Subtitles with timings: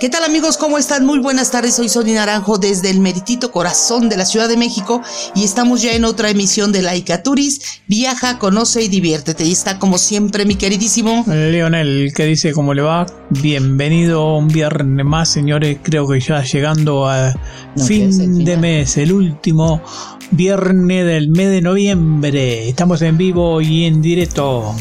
[0.00, 0.56] ¿Qué tal amigos?
[0.56, 1.04] ¿Cómo están?
[1.04, 1.74] Muy buenas tardes.
[1.74, 5.02] Soy Sonia Naranjo desde el meritito corazón de la Ciudad de México
[5.34, 7.82] y estamos ya en otra emisión de Laika Turis.
[7.86, 9.44] Viaja, conoce y diviértete.
[9.44, 13.04] Y está como siempre mi queridísimo Leonel, que dice cómo le va.
[13.28, 15.76] Bienvenido un viernes más, señores.
[15.82, 17.34] Creo que ya llegando a
[17.86, 19.82] fin de mes, el último
[20.30, 22.70] viernes del mes de noviembre.
[22.70, 24.74] Estamos en vivo y en directo.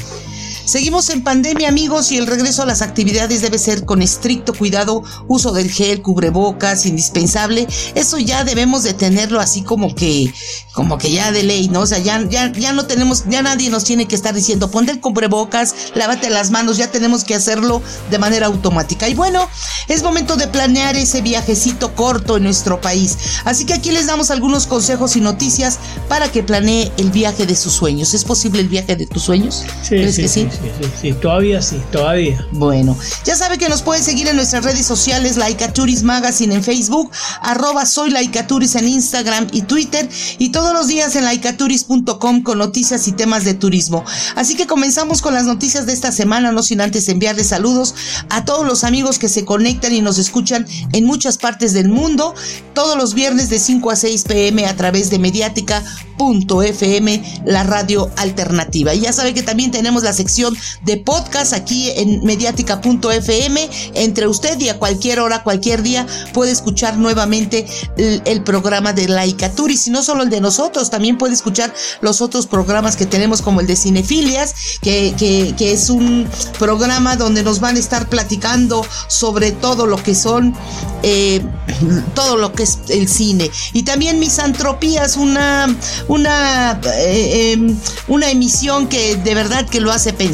[0.69, 5.01] Seguimos en pandemia, amigos, y el regreso a las actividades debe ser con estricto cuidado,
[5.27, 7.67] uso del gel, cubrebocas, indispensable.
[7.95, 10.31] Eso ya debemos de tenerlo así como que,
[10.73, 11.79] como que ya de ley, ¿no?
[11.79, 14.91] O sea, ya, ya, ya no tenemos, ya nadie nos tiene que estar diciendo, ponte
[14.91, 19.09] el cubrebocas, lávate las manos, ya tenemos que hacerlo de manera automática.
[19.09, 19.49] Y bueno,
[19.87, 23.17] es momento de planear ese viajecito corto en nuestro país.
[23.43, 27.55] Así que aquí les damos algunos consejos y noticias para que planee el viaje de
[27.55, 28.13] sus sueños.
[28.13, 29.63] ¿Es posible el viaje de tus sueños?
[29.81, 30.47] Sí, ¿Crees que sí?
[30.51, 30.58] sí,
[30.99, 32.45] sí, todavía sí, todavía.
[32.51, 37.11] Bueno, ya sabe que nos pueden seguir en nuestras redes sociales, Laicaturis Magazine en Facebook,
[37.41, 43.07] arroba soy Laicaturis en Instagram y Twitter, y todos los días en laicaturis.com con noticias
[43.07, 44.03] y temas de turismo.
[44.35, 47.95] Así que comenzamos con las noticias de esta semana, no sin antes enviarles saludos
[48.29, 52.33] a todos los amigos que se conectan y nos escuchan en muchas partes del mundo,
[52.73, 58.93] todos los viernes de 5 a 6 pm a través de mediática.fm, la radio alternativa.
[58.93, 60.48] Y ya sabe que también tenemos la sección
[60.83, 63.69] de podcast aquí en mediática.fm.
[63.93, 67.65] Entre usted y a cualquier hora, cualquier día, puede escuchar nuevamente
[67.97, 69.87] el, programa de Laika Turis.
[69.87, 73.61] Y no solo el de nosotros, también puede escuchar los otros programas que tenemos, como
[73.61, 79.51] el de Cinefilias, que, que, es un programa donde nos van a estar platicando sobre
[79.51, 80.55] todo lo que son,
[81.03, 81.41] eh,
[82.15, 83.51] todo lo que es el cine.
[83.73, 85.67] Y también Misantropías, una,
[86.07, 90.28] una, eh, em, una emisión que de verdad que lo hace pensar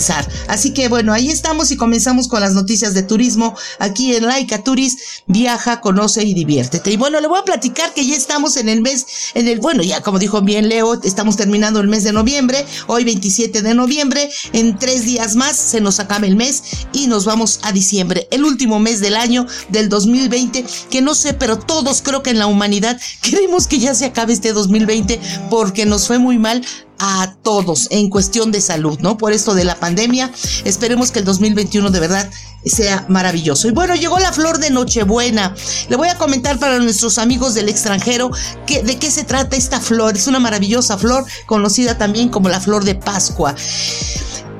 [0.48, 4.62] Así que bueno, ahí estamos y comenzamos con las noticias de turismo aquí en Laika
[4.62, 5.24] Turis.
[5.28, 6.92] Viaja, conoce y diviértete.
[6.92, 9.84] Y bueno, le voy a platicar que ya estamos en el mes, en el, bueno,
[9.84, 14.30] ya como dijo bien Leo, estamos terminando el mes de noviembre, hoy 27 de noviembre,
[14.52, 18.44] en tres días más se nos acaba el mes y nos vamos a diciembre, el
[18.44, 22.48] último mes del año del 2020, que no sé, pero todos creo que en la
[22.48, 25.20] humanidad queremos que ya se acabe este 2020
[25.50, 26.66] porque nos fue muy mal
[27.00, 29.18] a todos en cuestión de salud, ¿no?
[29.18, 30.32] Por esto de la pandemia.
[30.64, 32.30] Esperemos que el 2021 de verdad
[32.66, 33.68] sea maravilloso.
[33.68, 35.54] Y bueno, llegó la flor de Nochebuena.
[35.90, 38.32] Le voy a comentar para nuestros amigos del extranjero
[38.66, 40.16] que, de qué se trata esta flor.
[40.16, 43.56] Es una maravillosa flor conocida también como la flor de Pascua.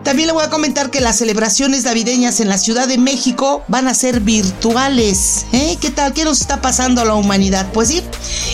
[0.06, 3.88] También le voy a comentar que las celebraciones navideñas en la Ciudad de México van
[3.88, 5.48] a ser virtuales.
[5.52, 5.80] ¿Eh?
[5.82, 6.14] ¿Qué tal?
[6.14, 7.72] ¿Qué nos está pasando a la humanidad?
[7.74, 8.04] Pues sí.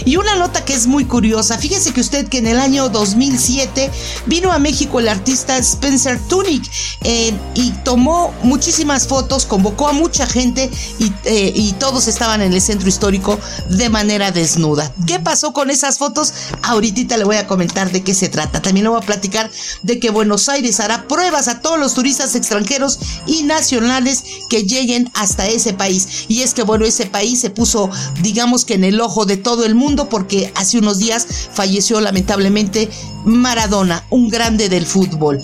[0.05, 1.57] Y una nota que es muy curiosa.
[1.57, 3.91] Fíjese que usted que en el año 2007
[4.27, 6.63] vino a México el artista Spencer Tunick
[7.03, 12.53] eh, y tomó muchísimas fotos, convocó a mucha gente y, eh, y todos estaban en
[12.53, 13.37] el centro histórico
[13.67, 14.89] de manera desnuda.
[15.05, 16.33] ¿Qué pasó con esas fotos?
[16.61, 18.61] Ahorita le voy a comentar de qué se trata.
[18.61, 19.51] También le voy a platicar
[19.81, 25.11] de que Buenos Aires hará pruebas a todos los turistas extranjeros y nacionales que lleguen
[25.13, 26.25] hasta ese país.
[26.27, 27.89] Y es que, bueno, ese país se puso,
[28.21, 32.89] digamos que en el ojo de todo el mundo porque hace unos días falleció lamentablemente
[33.25, 35.41] Maradona, un grande del fútbol.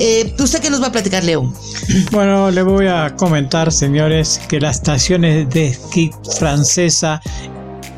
[0.00, 1.52] Eh, ¿Usted qué nos va a platicar, Leo?
[2.12, 7.20] Bueno, le voy a comentar, señores, que las estaciones de esquí francesa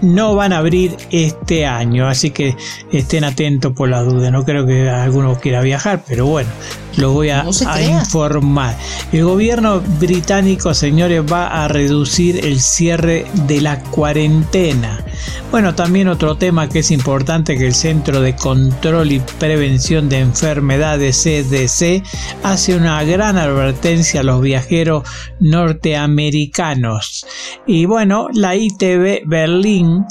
[0.00, 2.56] no van a abrir este año, así que
[2.91, 4.31] estén atentos por la duda.
[4.31, 6.49] No creo que alguno quiera viajar, pero bueno,
[6.97, 8.77] lo voy a, informar.
[9.12, 15.05] El gobierno británico, señores, va a reducir el cierre de la cuarentena.
[15.50, 20.20] Bueno, también otro tema que es importante que el Centro de Control y Prevención de
[20.20, 22.03] Enfermedades CDC
[22.43, 25.05] hace una gran advertencia a los viajeros
[25.41, 27.26] norteamericanos.
[27.67, 30.05] Y bueno, la ITV Berlín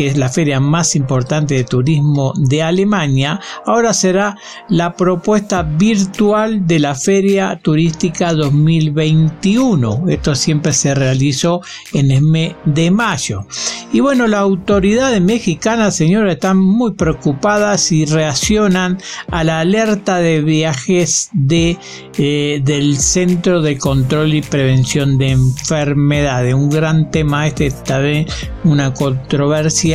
[0.00, 4.34] que es la feria más importante de turismo de Alemania, ahora será
[4.70, 10.04] la propuesta virtual de la Feria Turística 2021.
[10.08, 11.60] Esto siempre se realizó
[11.92, 13.46] en el mes de mayo.
[13.92, 18.96] Y bueno, las autoridades mexicanas, señores, están muy preocupadas y reaccionan
[19.30, 21.76] a la alerta de viajes de,
[22.16, 26.54] eh, del Centro de Control y Prevención de Enfermedades.
[26.54, 28.26] Un gran tema este, vez
[28.64, 29.89] una controversia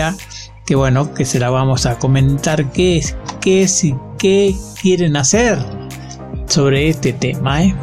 [0.65, 5.15] que bueno, que se la vamos a comentar qué es, qué es y qué quieren
[5.15, 5.57] hacer
[6.47, 7.63] sobre este tema.
[7.63, 7.75] ¿eh?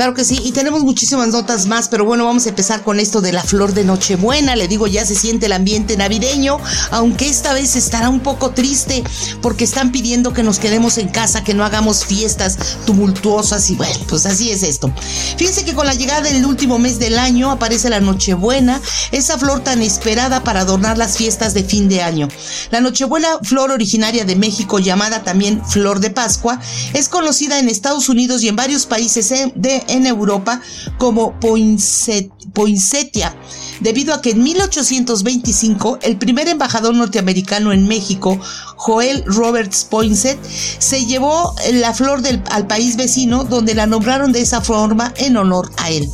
[0.00, 3.20] Claro que sí, y tenemos muchísimas notas más, pero bueno, vamos a empezar con esto
[3.20, 4.56] de la flor de Nochebuena.
[4.56, 6.56] Le digo, ya se siente el ambiente navideño,
[6.90, 9.04] aunque esta vez estará un poco triste
[9.42, 12.56] porque están pidiendo que nos quedemos en casa, que no hagamos fiestas
[12.86, 14.90] tumultuosas y bueno, pues así es esto.
[15.36, 18.80] Fíjense que con la llegada del último mes del año aparece la Nochebuena,
[19.12, 22.26] esa flor tan esperada para adornar las fiestas de fin de año.
[22.70, 26.58] La Nochebuena, flor originaria de México, llamada también flor de Pascua,
[26.94, 30.60] es conocida en Estados Unidos y en varios países de en Europa
[30.98, 33.34] como poinsettia,
[33.80, 38.38] debido a que en 1825 el primer embajador norteamericano en México,
[38.80, 44.40] Joel Roberts Poinsett, se llevó la flor del, al país vecino donde la nombraron de
[44.40, 46.10] esa forma en honor a él.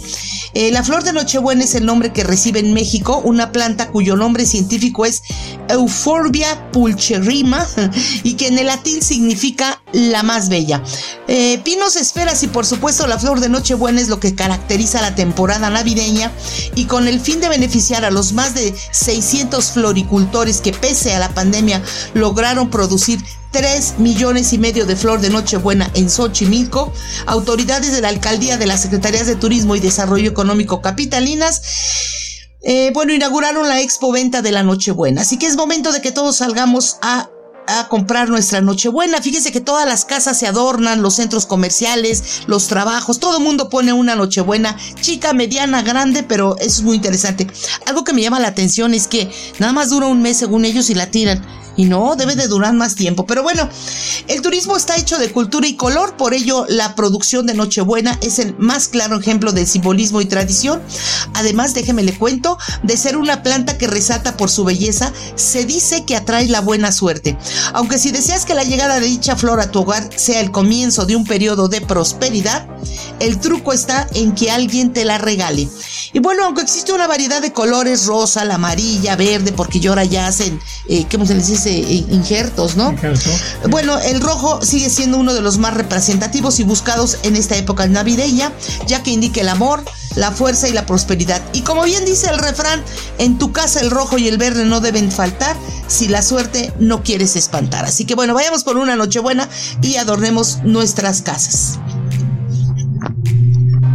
[0.58, 4.16] Eh, la flor de Nochebuena es el nombre que recibe en México una planta cuyo
[4.16, 5.22] nombre científico es
[5.68, 7.66] Euphorbia pulcherrima
[8.22, 10.82] y que en el latín significa la más bella.
[11.28, 15.14] Eh, pinos, esferas y por supuesto la flor de Nochebuena es lo que caracteriza la
[15.14, 16.32] temporada navideña
[16.74, 21.18] y con el fin de beneficiar a los más de 600 floricultores que pese a
[21.18, 21.82] la pandemia
[22.14, 23.20] lograron producir
[23.52, 26.92] 3 millones y medio de flor de Nochebuena en Xochimilco,
[27.26, 31.62] autoridades de la alcaldía de las Secretarías de Turismo y Desarrollo Económico Capitalinas,
[32.62, 35.22] eh, bueno, inauguraron la expo venta de la Nochebuena.
[35.22, 37.30] Así que es momento de que todos salgamos a
[37.88, 39.20] comprar nuestra Nochebuena.
[39.20, 43.68] Fíjese que todas las casas se adornan, los centros comerciales, los trabajos, todo el mundo
[43.68, 47.46] pone una Nochebuena, chica, mediana, grande, pero eso es muy interesante.
[47.86, 50.90] Algo que me llama la atención es que nada más dura un mes según ellos
[50.90, 51.44] y la tiran.
[51.76, 53.26] Y no, debe de durar más tiempo.
[53.26, 53.68] Pero bueno,
[54.28, 58.38] el turismo está hecho de cultura y color, por ello la producción de Nochebuena es
[58.38, 60.82] el más claro ejemplo de simbolismo y tradición.
[61.34, 66.04] Además, déjeme le cuento, de ser una planta que resalta por su belleza, se dice
[66.04, 67.36] que atrae la buena suerte.
[67.74, 71.06] Aunque si deseas que la llegada de dicha flor a tu hogar sea el comienzo
[71.06, 72.66] de un periodo de prosperidad,
[73.20, 75.68] el truco está en que alguien te la regale.
[76.12, 80.26] Y bueno, aunque existe una variedad de colores, rosa, la amarilla, verde, porque ahora ya
[80.26, 81.65] hacen, eh, ¿cómo se les dice?
[81.66, 82.94] Eh, injertos, ¿no?
[83.68, 87.88] Bueno, el rojo sigue siendo uno de los más representativos y buscados en esta época
[87.88, 88.52] navideña,
[88.86, 89.84] ya que indica el amor,
[90.14, 91.42] la fuerza y la prosperidad.
[91.52, 92.82] Y como bien dice el refrán,
[93.18, 95.56] en tu casa el rojo y el verde no deben faltar
[95.88, 97.84] si la suerte no quieres espantar.
[97.84, 99.48] Así que bueno, vayamos por una noche buena
[99.82, 101.80] y adornemos nuestras casas.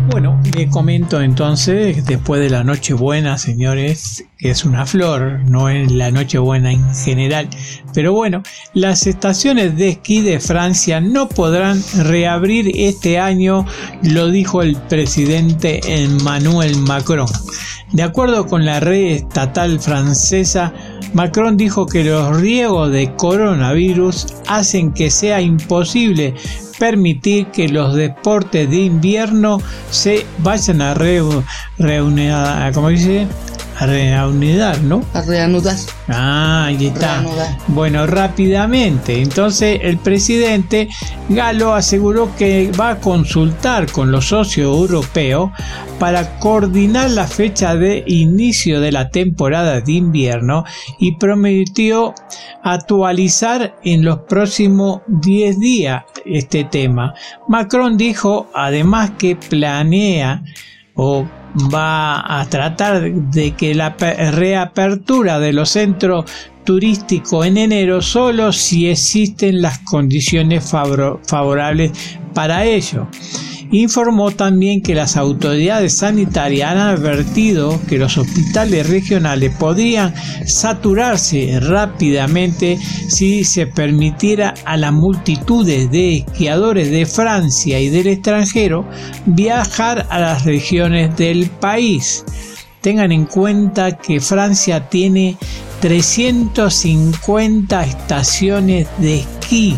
[0.09, 5.92] Bueno, le comento entonces, después de la Nochebuena, señores, que es una flor, no es
[5.92, 7.48] la Nochebuena en general.
[7.94, 8.44] Pero bueno,
[8.74, 13.65] las estaciones de esquí de Francia no podrán reabrir este año,
[14.03, 17.27] lo dijo el presidente Emmanuel Macron.
[17.94, 20.74] De acuerdo con la red estatal francesa,
[21.13, 26.33] Macron dijo que los riesgos de coronavirus hacen que sea imposible
[26.81, 29.61] permitir que los deportes de invierno
[29.91, 32.33] se vayan a reunir,
[32.73, 33.27] como dice,
[33.85, 35.03] reanudar, ¿no?
[35.13, 35.75] A reanudar.
[36.07, 37.23] Ah, ahí está.
[37.67, 39.21] Bueno, rápidamente.
[39.21, 40.89] Entonces el presidente
[41.29, 45.51] Galo aseguró que va a consultar con los socios europeos
[45.99, 50.63] para coordinar la fecha de inicio de la temporada de invierno
[50.99, 52.13] y prometió
[52.63, 57.13] actualizar en los próximos 10 días este tema.
[57.47, 60.43] Macron dijo además que planea
[60.95, 61.25] o
[61.74, 66.25] va a tratar de que la reapertura de los centros
[66.63, 71.91] turísticos en enero solo si existen las condiciones favorables
[72.34, 73.08] para ello.
[73.71, 80.13] Informó también que las autoridades sanitarias han advertido que los hospitales regionales podrían
[80.45, 88.85] saturarse rápidamente si se permitiera a las multitudes de esquiadores de Francia y del extranjero
[89.25, 92.25] viajar a las regiones del país.
[92.81, 95.37] Tengan en cuenta que Francia tiene
[95.79, 99.77] 350 estaciones de esquí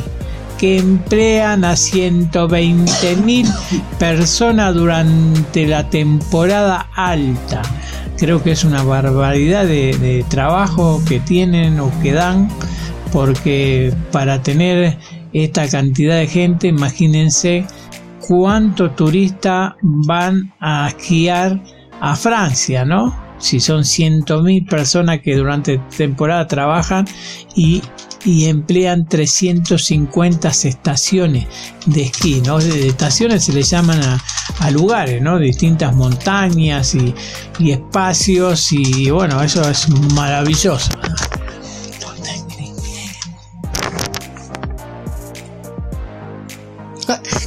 [0.63, 3.46] que emplean a 120.000
[4.00, 7.62] personas durante la temporada alta.
[8.17, 12.48] Creo que es una barbaridad de, trabajo que tienen o que dan,
[13.12, 14.98] porque para tener
[15.34, 17.65] esta cantidad de gente, imagínense
[18.25, 21.62] cuántos turistas van a esquiar
[22.00, 23.13] a Francia, ¿no?
[23.38, 27.05] Si son 100.000 personas que durante temporada trabajan
[27.53, 27.82] y
[28.25, 31.48] y emplean 350 estaciones
[31.86, 32.60] de esquí, ¿no?
[32.60, 35.39] De estaciones se le llaman a, lugares, ¿no?
[35.39, 37.13] Distintas montañas y,
[37.72, 40.89] espacios y bueno, eso es maravilloso.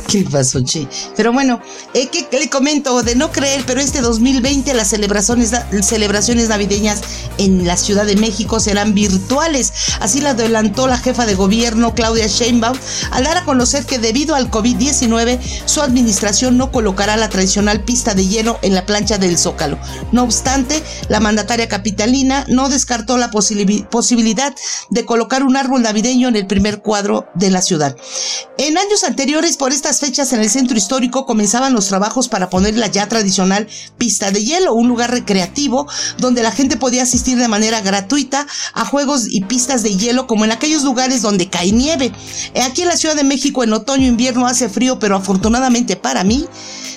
[0.08, 0.86] ¿Qué pasó, che?
[1.16, 1.60] Pero bueno,
[1.92, 3.02] eh, ¿qué, le comento?
[3.02, 7.00] De no creer, pero este 2020 las celebraciones, celebraciones navideñas
[7.38, 9.72] en la Ciudad de México serán virtuales.
[10.00, 12.78] Así lo adelantó la jefa de gobierno, Claudia Sheinbaum,
[13.10, 18.14] al dar a conocer que debido al COVID-19, su administración no colocará la tradicional pista
[18.14, 19.76] de hielo en la plancha del Zócalo.
[20.12, 24.54] No obstante, la mandataria capitalina no descartó la posibilidad
[24.90, 27.96] de colocar un árbol navideño en el primer cuadro de la ciudad.
[28.56, 32.76] En años anteriores, por estas fechas en el centro histórico comenzaban los trabajos para poner
[32.76, 35.86] la ya tradicional pista de hielo, un lugar recreativo
[36.18, 40.44] donde la gente podía asistir de manera gratuita a juegos y pistas de hielo como
[40.44, 42.12] en aquellos lugares donde cae nieve.
[42.64, 46.46] Aquí en la Ciudad de México en otoño invierno hace frío, pero afortunadamente para mí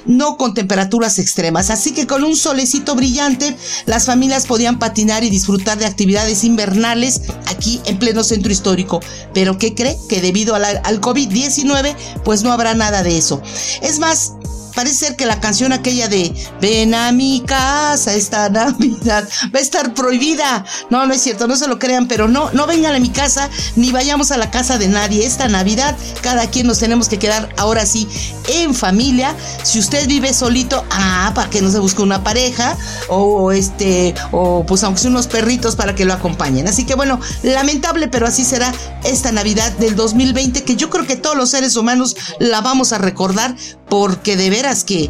[0.10, 1.70] no con temperaturas extremas.
[1.70, 7.22] Así que con un solecito brillante, las familias podían patinar y disfrutar de actividades invernales
[7.46, 9.00] aquí en pleno centro histórico.
[9.34, 9.98] Pero ¿qué cree?
[10.10, 13.42] Que debido al COVID-19, pues no habrá nada de eso.
[13.82, 14.34] Es más,
[14.74, 19.62] parece ser que la canción aquella de Ven a mi casa esta Navidad va a
[19.62, 20.66] estar prohibida.
[20.90, 23.50] No, no es cierto, no se lo crean, pero no, no vengan a mi casa
[23.76, 25.26] ni vayamos a la casa de nadie.
[25.26, 28.08] Esta Navidad cada quien nos tenemos que quedar ahora sí
[28.48, 29.36] en familia.
[29.64, 34.66] Si usted vive solito, ah, para que no se busque una pareja o este, o
[34.66, 36.68] pues aunque sea unos perritos para que lo acompañen.
[36.68, 38.74] Así que bueno, lamentable, pero así será
[39.04, 42.98] esta Navidad del 2020 que yo creo que todos los seres humanos la vamos a
[42.98, 43.56] recordar
[43.90, 45.10] porque de veras que,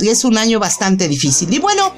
[0.00, 1.52] es un año bastante difícil.
[1.52, 1.92] Y bueno,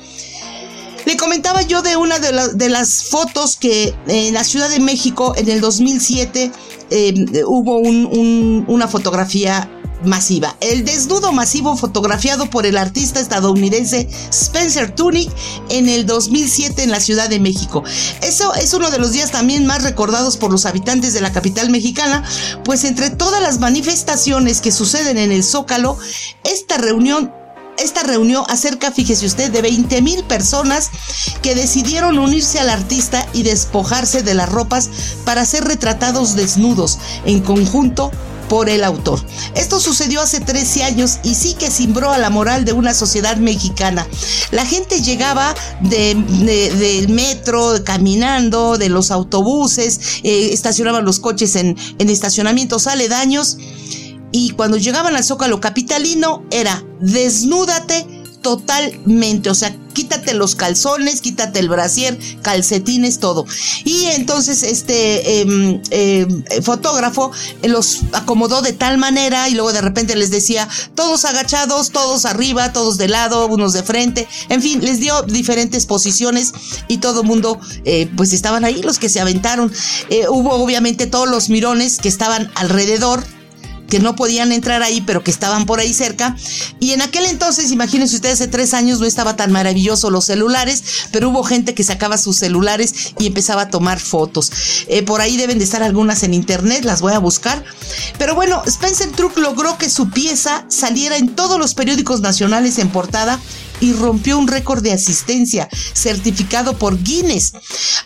[1.05, 5.49] le comentaba yo de una de, las fotos que en la Ciudad de México en
[5.49, 6.51] el 2007
[6.91, 9.71] eh, hubo una fotografía
[10.05, 10.57] masiva.
[10.61, 15.31] El desnudo masivo fotografiado por el artista estadounidense Spencer Tunick
[15.69, 17.83] en el 2007 en la Ciudad de México.
[18.23, 21.71] Eso es uno de los días también más recordados por los habitantes de la capital
[21.71, 22.25] mexicana,
[22.65, 25.99] pues entre todas las manifestaciones que suceden en el Zócalo,
[26.45, 27.33] esta reunión
[27.79, 30.91] esta reunió acerca, fíjese usted, de 20 mil personas
[31.43, 34.89] que decidieron unirse al artista y despojarse de las ropas
[35.27, 38.11] para ser retratados desnudos en conjunto
[38.49, 39.21] por el autor.
[39.55, 43.37] Esto sucedió hace 13 años y sí que cimbró a la moral de una sociedad
[43.37, 44.07] mexicana.
[44.51, 52.11] La gente llegaba del metro, caminando, de los autobuses, eh, estacionaban los coches en, en
[52.11, 53.59] estacionamientos aledaños
[54.33, 58.07] y cuando llegaban al Zócalo Capitalino era desnúdate
[58.47, 63.45] totalmente, o sea, quítate los calzones, quítate el brasier, calcetines, todo.
[63.83, 67.33] Y entonces este em, em, fotógrafo
[67.65, 72.73] los acomodó de tal manera y luego de repente les decía, todos agachados, todos arriba,
[72.73, 76.53] todos de lado, unos de frente, en fin, les dio diferentes posiciones
[76.87, 79.73] y todo el mundo, eh, pues estaban ahí los que se aventaron.
[80.09, 83.25] Eh, hubo obviamente todos los mirones que estaban alrededor
[83.89, 86.37] que no podían entrar ahí, pero que estaban por ahí cerca.
[86.81, 90.83] Y en aquel entonces, imagínense ustedes, hace tres años no estaba tan maravilloso los celulares,
[91.13, 94.53] pero hubo gente que sacaba sus celulares y empezaba a tomar fotos.
[94.89, 97.65] Eh, por ahí deben de estar algunas en internet, las voy a buscar.
[98.19, 102.89] Pero bueno, Spencer Truck logró que su pieza saliera en todos los periódicos nacionales en
[102.89, 103.41] portada
[103.81, 107.53] y rompió un récord de asistencia certificado por Guinness.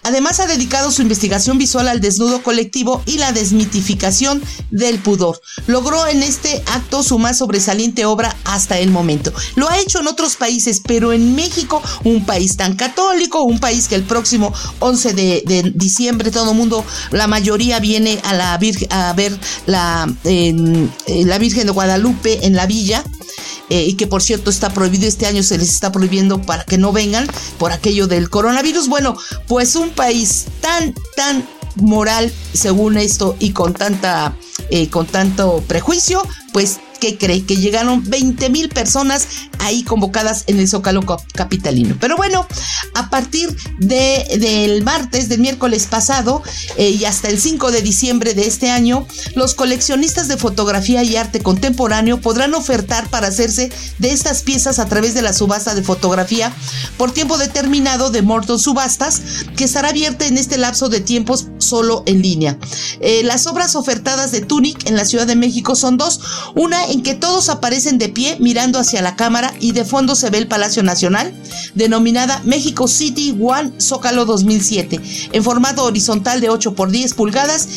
[0.03, 5.41] Además ha dedicado su investigación visual al desnudo colectivo y la desmitificación del pudor.
[5.67, 9.33] Logró en este acto su más sobresaliente obra hasta el momento.
[9.57, 13.89] Lo ha hecho en otros países, pero en México, un país tan católico, un país
[13.89, 19.13] que el próximo 11 de, diciembre todo el mundo, la mayoría viene a, la a
[19.13, 23.05] ver la, la Virgen de Guadalupe en la villa.
[23.69, 26.79] Eh, y que por cierto está prohibido este año, se les está prohibiendo para que
[26.79, 27.27] no vengan
[27.59, 28.89] por aquello del coronavirus.
[28.89, 31.47] Bueno, pues un país tan, tan
[31.77, 34.37] moral según esto y con tanta,
[34.71, 36.23] eh, con tanto prejuicio,
[36.53, 37.45] pues ¿qué cree?
[37.45, 39.27] Que llegaron 20 mil personas
[39.59, 41.05] ahí convocadas en el Zócalo
[41.35, 41.97] Capitalino.
[42.01, 42.47] Pero bueno,
[42.95, 46.43] a partir de, del martes, del miércoles pasado
[46.77, 51.17] eh, y hasta el 5 de diciembre de este año, los coleccionistas de fotografía y
[51.17, 55.83] arte contemporáneo podrán ofertar para hacerse de estas piezas a través de la subasta de
[55.83, 56.53] fotografía
[56.97, 59.21] por tiempo determinado de Morton Subastas,
[59.57, 62.59] que estará abierta en este lapso de tiempos solo en línea.
[63.01, 66.21] Eh, las obras ofertadas de Tunic en la Ciudad de México son dos,
[66.55, 70.29] una en que todos aparecen de pie mirando hacia la cámara y de fondo se
[70.29, 71.33] ve el Palacio Nacional,
[71.75, 75.01] denominada México City One Zócalo 2007,
[75.33, 77.69] en formato horizontal de 8 por 10 pulgadas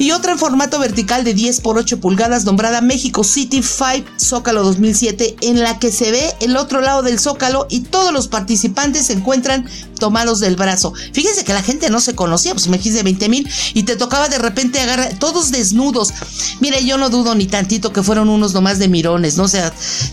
[0.00, 4.62] y otra en formato vertical de 10 por 8 pulgadas nombrada México City 5 Zócalo
[4.62, 9.08] 2007 en la que se ve el otro lado del Zócalo y todos los participantes
[9.08, 10.94] se encuentran tomados del brazo.
[11.12, 14.30] Fíjense que la gente no se conocía, pues me quise 20 mil y te tocaba
[14.30, 16.14] de repente agarrar todos desnudos.
[16.60, 19.42] Mire, yo no dudo ni tantito que fueron unos nomás de mirones, ¿no?
[19.44, 19.70] O sea,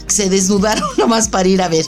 [0.08, 1.86] se desnudaron nomás para ir a ver.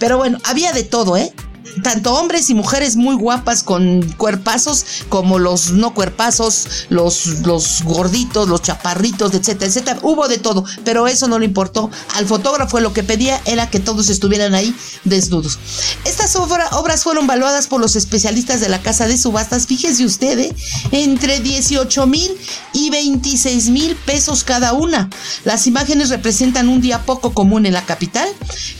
[0.00, 1.32] Pero bueno, había de todo, ¿eh?
[1.82, 8.48] Tanto hombres y mujeres muy guapas con cuerpazos como los no cuerpazos, los, los gorditos,
[8.48, 9.98] los chaparritos, etcétera, etcétera.
[10.02, 11.90] Hubo de todo, pero eso no le importó.
[12.14, 15.58] Al fotógrafo lo que pedía era que todos estuvieran ahí desnudos.
[16.04, 20.56] Estas obras fueron valuadas por los especialistas de la casa de subastas, fíjese usted, ¿eh?
[20.92, 22.30] entre 18 mil
[22.72, 25.10] y 26 mil pesos cada una.
[25.44, 28.28] Las imágenes representan un día poco común en la capital,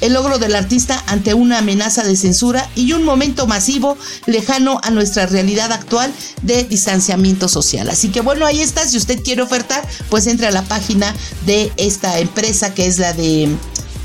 [0.01, 4.91] el logro del artista ante una amenaza de censura y un momento masivo lejano a
[4.91, 7.89] nuestra realidad actual de distanciamiento social.
[7.91, 8.87] Así que bueno, ahí está.
[8.87, 11.15] Si usted quiere ofertar, pues entre a la página
[11.47, 13.45] de esta empresa que es la de,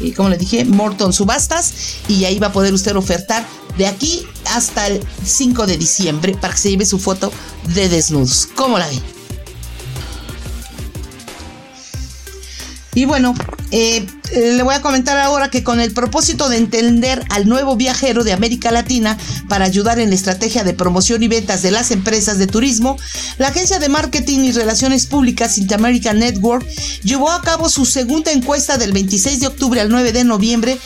[0.01, 1.73] eh, como le dije, Morton Subastas
[2.07, 3.45] y ahí va a poder usted ofertar
[3.77, 7.31] de aquí hasta el 5 de diciembre para que se lleve su foto
[7.73, 8.47] de desnudos.
[8.55, 9.12] ¿Cómo la ve?
[12.95, 13.33] Y bueno,
[13.71, 18.23] eh, le voy a comentar ahora que con el propósito de entender al nuevo viajero
[18.23, 19.17] de América Latina
[19.49, 22.97] para ayudar en la estrategia de promoción y ventas de las empresas de turismo,
[23.39, 26.67] la agencia de marketing y relaciones públicas Interamerican Network
[27.03, 30.77] llevó a cabo su segunda encuesta del 26 de octubre al 9 de noviembre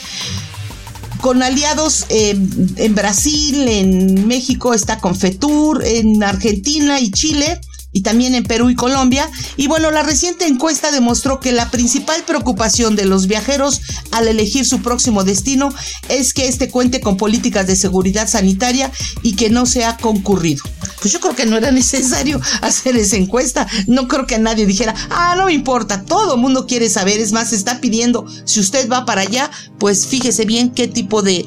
[1.20, 2.38] con aliados eh,
[2.76, 7.60] en Brasil, en México está Confetur, en Argentina y Chile
[7.92, 9.28] y también en Perú y Colombia.
[9.56, 13.80] Y bueno, la reciente encuesta demostró que la principal preocupación de los viajeros
[14.10, 15.72] al elegir su próximo destino
[16.08, 18.92] es que éste cuente con políticas de seguridad sanitaria
[19.22, 20.62] y que no sea concurrido.
[21.00, 23.66] Pues yo creo que no era necesario hacer esa encuesta.
[23.86, 27.20] No creo que nadie dijera, ah, no me importa, todo el mundo quiere saber.
[27.20, 31.46] Es más, está pidiendo, si usted va para allá, pues fíjese bien qué tipo de,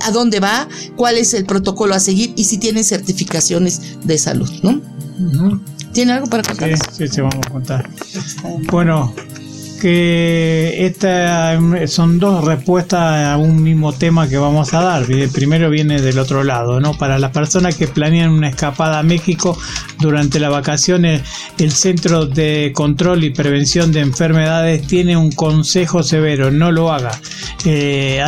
[0.00, 4.50] a, dónde va, cuál es el protocolo a seguir y si tiene certificaciones de salud,
[4.62, 4.80] ¿no?
[5.92, 6.70] ¿Tiene algo para contar?
[6.92, 7.88] Sí, sí, vamos a contar.
[8.70, 9.14] Bueno,
[9.82, 15.10] que esta son dos respuestas a un mismo tema que vamos a dar.
[15.10, 16.96] El primero viene del otro lado, ¿no?
[16.96, 19.58] Para las personas que planean una escapada a México
[19.98, 21.22] durante las vacaciones,
[21.58, 27.20] el Centro de Control y Prevención de Enfermedades tiene un consejo severo, no lo haga.
[27.64, 28.22] Eh,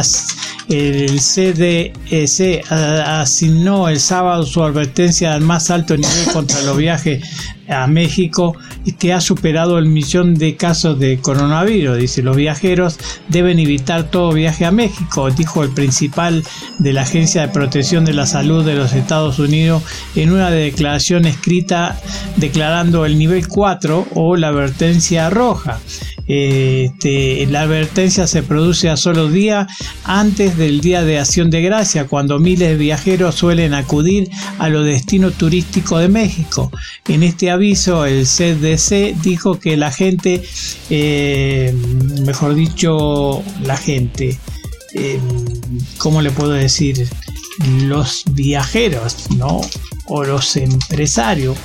[0.69, 7.23] el CDC asignó el sábado su advertencia al más alto nivel contra los viajes
[7.69, 8.57] a México
[8.99, 11.99] que ha superado el millón de casos de coronavirus.
[11.99, 12.99] Dice, los viajeros
[13.29, 16.43] deben evitar todo viaje a México, dijo el principal
[16.79, 19.83] de la Agencia de Protección de la Salud de los Estados Unidos
[20.15, 21.99] en una declaración escrita
[22.37, 25.79] declarando el nivel 4 o la advertencia roja.
[26.27, 29.67] Este, la advertencia se produce a solo día
[30.05, 34.87] antes del Día de Acción de Gracia, cuando miles de viajeros suelen acudir a los
[34.87, 36.71] destinos turísticos de México.
[37.09, 40.43] En este aviso, el CDC dijo que la gente,
[40.89, 41.75] eh,
[42.23, 44.39] mejor dicho, la gente,
[44.95, 45.21] eh,
[45.99, 47.07] ¿cómo le puedo decir?
[47.83, 49.61] Los viajeros, ¿no?
[50.07, 51.57] O los empresarios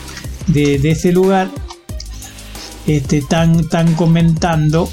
[0.48, 1.50] de, de ese lugar
[2.97, 4.91] están, comentando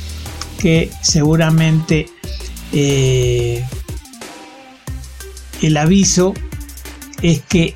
[0.59, 2.06] que seguramente
[2.72, 3.64] eh,
[5.62, 6.35] el aviso
[7.22, 7.74] es que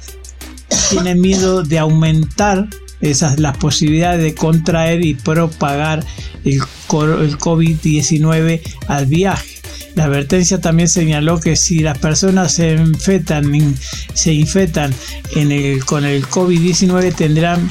[0.91, 2.69] tienen miedo de aumentar
[3.01, 6.05] esas las posibilidades de contraer y propagar
[6.45, 9.61] el, el COVID-19 al viaje.
[9.95, 13.75] La advertencia también señaló que si las personas se infectan,
[14.15, 14.95] se infectan
[15.35, 17.69] en el, con el COVID-19 tendrán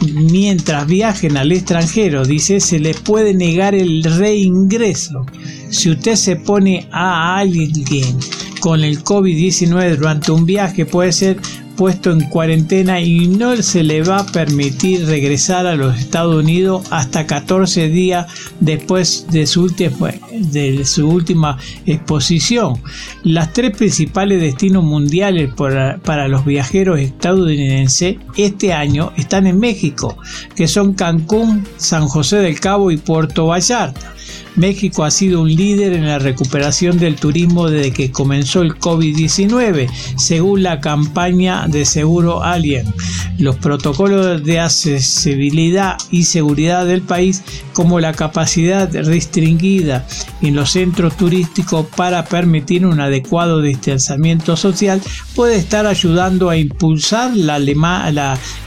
[0.00, 5.26] mientras viajen al extranjero, dice, se les puede negar el reingreso.
[5.70, 8.18] Si usted se pone a alguien
[8.60, 11.38] con el COVID-19 durante un viaje, puede ser
[11.76, 16.86] puesto en cuarentena y no se le va a permitir regresar a los Estados Unidos
[16.90, 18.26] hasta 14 días
[18.60, 19.62] después de su,
[21.08, 22.80] última, exposición.
[23.22, 30.16] Las tres principales destinos mundiales para, para los viajeros estadounidenses este año están en México,
[30.54, 34.15] que son Cancún, San José del Cabo y Puerto Vallarta.
[34.56, 39.88] México ha sido un líder en la recuperación del turismo desde que comenzó el COVID-19,
[40.16, 42.86] según la campaña de seguro Alien.
[43.38, 47.42] Los protocolos de accesibilidad y seguridad del país,
[47.74, 50.06] como la capacidad restringida
[50.40, 55.02] en los centros turísticos para permitir un adecuado distanciamiento social,
[55.34, 57.58] puede estar ayudando a impulsar la,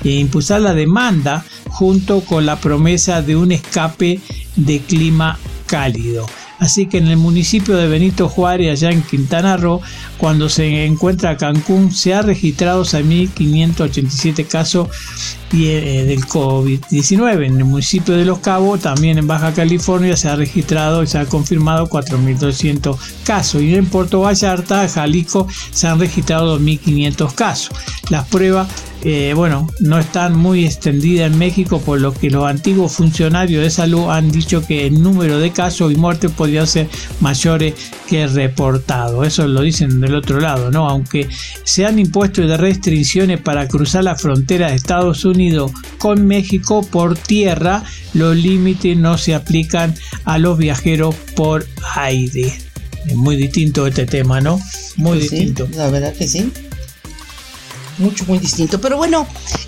[0.03, 4.19] eh, impulsar la demanda junto con la promesa de un escape
[4.55, 6.25] de clima cálido.
[6.59, 9.81] Así que en el municipio de Benito Juárez, allá en Quintana Roo,
[10.17, 14.89] cuando se encuentra Cancún, se ha registrado 6.587 casos
[15.57, 17.45] del COVID-19.
[17.45, 21.17] En el municipio de Los Cabos, también en Baja California, se ha registrado y se
[21.17, 23.61] ha confirmado 4.200 casos.
[23.61, 27.75] Y en Puerto Vallarta, Jalisco, se han registrado 2.500 casos.
[28.09, 28.67] Las pruebas
[29.01, 33.69] eh, bueno, no están muy extendidas en México, por lo que los antiguos funcionarios de
[33.69, 36.89] salud han dicho que el número de casos y muertes podría ser
[37.21, 37.75] mayores
[38.07, 39.23] que reportado.
[39.23, 40.89] Eso lo dicen del otro lado, ¿no?
[40.89, 41.29] Aunque
[41.63, 45.38] se han impuesto restricciones para cruzar la frontera de Estados Unidos
[45.97, 52.53] con México por tierra, los límites no se aplican a los viajeros por aire.
[53.07, 54.59] Es muy distinto este tema, ¿no?
[54.97, 55.67] Muy pues distinto.
[55.75, 56.51] la verdad que sí
[57.99, 58.81] mucho, muy distinto.
[58.81, 59.27] Pero bueno,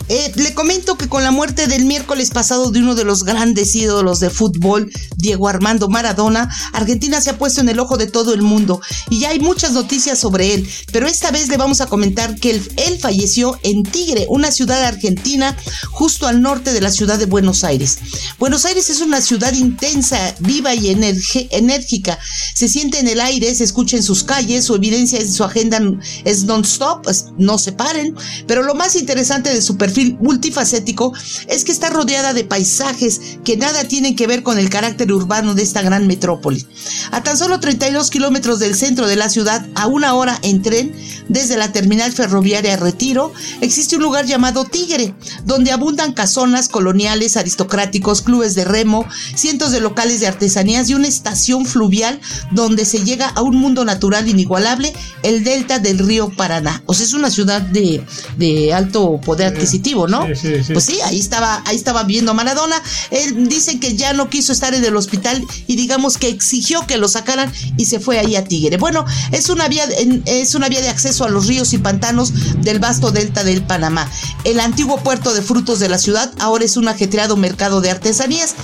[0.09, 3.75] eh, le comento que con la muerte del miércoles pasado de uno de los grandes
[3.75, 8.33] ídolos de fútbol, Diego Armando Maradona, Argentina se ha puesto en el ojo de todo
[8.33, 11.85] el mundo y ya hay muchas noticias sobre él, pero esta vez le vamos a
[11.85, 15.55] comentar que él, falleció en Tigre, una ciudad argentina
[15.91, 17.99] justo al norte de la ciudad de Buenos Aires.
[18.37, 22.19] Buenos Aires es una ciudad intensa, viva y enérgica.
[22.53, 25.81] Se siente en el aire, se escucha en sus calles, su evidencia en su agenda
[26.25, 28.15] es non-stop, no se paren,
[28.47, 31.13] pero lo más interesante de su perfil multifacético
[31.47, 35.53] es que está rodeada de paisajes que nada tienen que ver con el carácter urbano
[35.55, 36.65] de esta gran metrópoli.
[37.11, 40.95] A tan solo 32 kilómetros del centro de la ciudad, a una hora en tren,
[41.29, 45.13] desde la terminal ferroviaria Retiro, existe un lugar llamado Tigre,
[45.45, 49.05] donde abundan casonas coloniales, aristocráticos, clubes de remo,
[49.35, 52.19] cientos de locales de artesanías y una estación fluvial
[52.51, 56.83] donde se llega a un mundo natural inigualable, el delta del río Paraná.
[56.85, 58.05] O sea, es una ciudad de,
[58.37, 60.25] de alto poder adquisitivo, ¿no?
[60.25, 62.81] Pues sí, ahí estaba, ahí estaba viendo Maradona.
[63.11, 66.97] Él dice que ya no quiso estar en el hospital y digamos que exigió que
[66.97, 68.77] lo sacaran y se fue ahí a Tigre.
[68.77, 69.85] Bueno, es una vía,
[70.25, 74.09] es una vía de acceso a los ríos y pantanos del vasto delta del Panamá.
[74.43, 78.55] El antiguo puerto de frutos de la ciudad ahora es un ajetreado mercado de artesanías.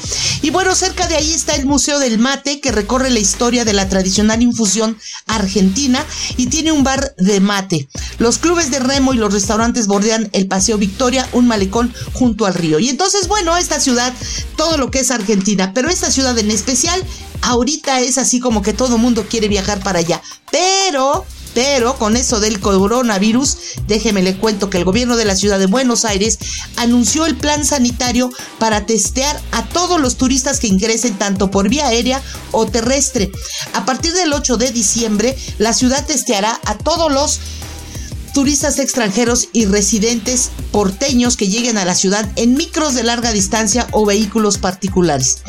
[0.42, 3.74] Y bueno, cerca de ahí está el Museo del Mate que recorre la historia de
[3.74, 6.06] la tradicional infusión argentina
[6.38, 7.90] y tiene un bar de mate.
[8.18, 12.56] Los clubes de remo y los restaurantes bordean el Paseo Victoria, un malecón junto al
[12.56, 12.80] río.
[12.80, 14.12] Y entonces, bueno, esta ciudad,
[14.56, 17.04] todo lo que es Argentina, pero esta ciudad en especial,
[17.42, 20.22] ahorita es así como que todo mundo quiere viajar para allá.
[20.52, 21.26] Pero
[21.58, 25.66] pero con eso del coronavirus, déjeme le cuento que el gobierno de la ciudad de
[25.66, 26.38] Buenos Aires
[26.76, 31.88] anunció el plan sanitario para testear a todos los turistas que ingresen tanto por vía
[31.88, 32.22] aérea
[32.52, 33.32] o terrestre.
[33.74, 37.40] A partir del 8 de diciembre, la ciudad testeará a todos los
[38.38, 43.88] turistas extranjeros y residentes porteños que lleguen a la ciudad en micros de larga distancia
[43.90, 45.40] o vehículos particulares.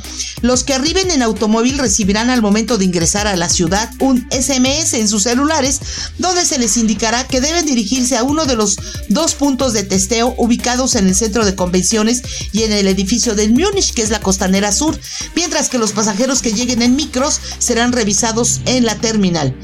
[0.41, 4.95] Los que arriben en automóvil recibirán al momento de ingresar a la ciudad un SMS
[4.95, 5.81] en sus celulares
[6.17, 8.79] donde se les indicará que deben dirigirse a uno de los
[9.11, 12.23] dos puntos de testeo ubicados en el centro de convenciones
[12.53, 14.99] y en el edificio del Múnich, que es la costanera sur,
[15.37, 19.55] mientras que los pasajeros que lleguen en micros serán revisados en la terminal.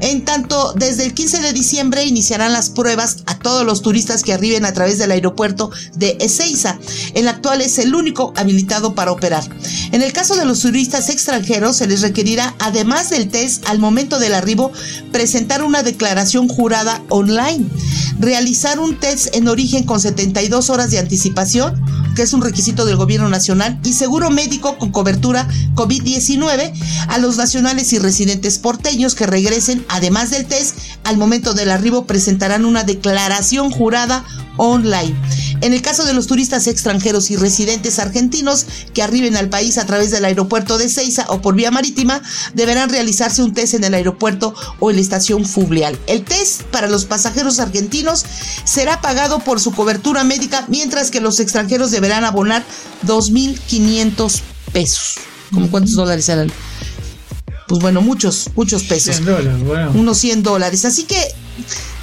[0.00, 4.32] En tanto, desde el 15 de diciembre iniciarán las pruebas a todos los turistas que
[4.32, 6.78] arriben a través del aeropuerto de Ezeiza.
[7.14, 9.44] El actual es el único habilitado para operar.
[9.92, 14.18] En el caso de los turistas extranjeros, se les requerirá, además del test al momento
[14.18, 14.72] del arribo,
[15.12, 17.66] presentar una declaración jurada online,
[18.18, 21.80] realizar un test en origen con 72 horas de anticipación,
[22.14, 26.72] que es un requisito del gobierno nacional, y seguro médico con cobertura COVID-19
[27.08, 32.06] a los nacionales y residentes porteños que regresen, además del test, al momento del arribo
[32.06, 34.24] presentarán una declaración jurada
[34.56, 35.14] online.
[35.60, 39.86] En el caso de los turistas extranjeros y residentes argentinos que arriben al país a
[39.86, 42.20] través del aeropuerto de Ceiza o por vía marítima,
[42.54, 45.98] deberán realizarse un test en el aeropuerto o en la estación fluvial.
[46.06, 48.24] El test para los pasajeros argentinos
[48.64, 52.64] será pagado por su cobertura médica, mientras que los extranjeros deberán abonar
[53.06, 54.40] 2.500
[54.72, 55.14] pesos.
[55.52, 56.52] ¿Cómo cuántos dólares eran?
[57.68, 59.16] Pues bueno, muchos, muchos pesos.
[59.16, 59.92] 100 dólares, bueno.
[59.94, 60.84] Unos 100 dólares.
[60.84, 61.16] Así que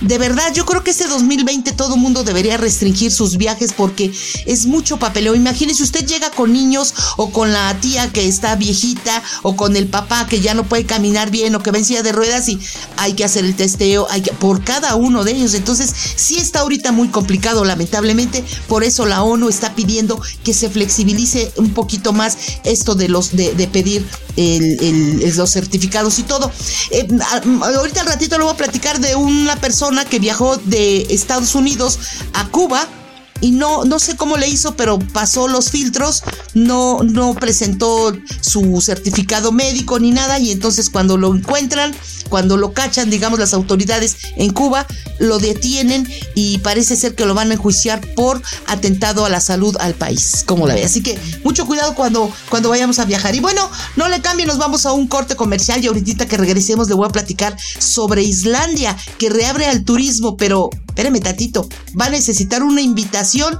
[0.01, 4.11] de verdad, yo creo que este 2020 todo el mundo debería restringir sus viajes porque
[4.45, 5.35] es mucho papeleo.
[5.35, 9.87] Imagínese, usted llega con niños o con la tía que está viejita o con el
[9.87, 12.59] papá que ya no puede caminar bien o que vencía de ruedas y
[12.97, 15.53] hay que hacer el testeo hay que, por cada uno de ellos.
[15.53, 18.43] Entonces, sí está ahorita muy complicado, lamentablemente.
[18.67, 23.35] Por eso la ONU está pidiendo que se flexibilice un poquito más esto de los
[23.35, 24.05] de, pedir
[25.37, 26.51] los certificados y todo.
[26.89, 27.07] Eh,
[27.61, 31.99] ahorita al ratito le voy a platicar de una persona que viajó de Estados Unidos
[32.33, 32.87] a Cuba
[33.41, 36.23] y no, no sé cómo le hizo, pero pasó los filtros,
[36.53, 41.93] no, no presentó su certificado médico ni nada, y entonces cuando lo encuentran,
[42.29, 44.87] cuando lo cachan, digamos, las autoridades en Cuba,
[45.19, 49.75] lo detienen y parece ser que lo van a enjuiciar por atentado a la salud
[49.79, 50.85] al país, como la ve.
[50.85, 53.35] Así que mucho cuidado cuando, cuando vayamos a viajar.
[53.35, 56.87] Y bueno, no le cambien, nos vamos a un corte comercial y ahorita que regresemos
[56.87, 61.67] le voy a platicar sobre Islandia, que reabre al turismo, pero espéreme tatito,
[61.99, 63.57] va a necesitar una invitación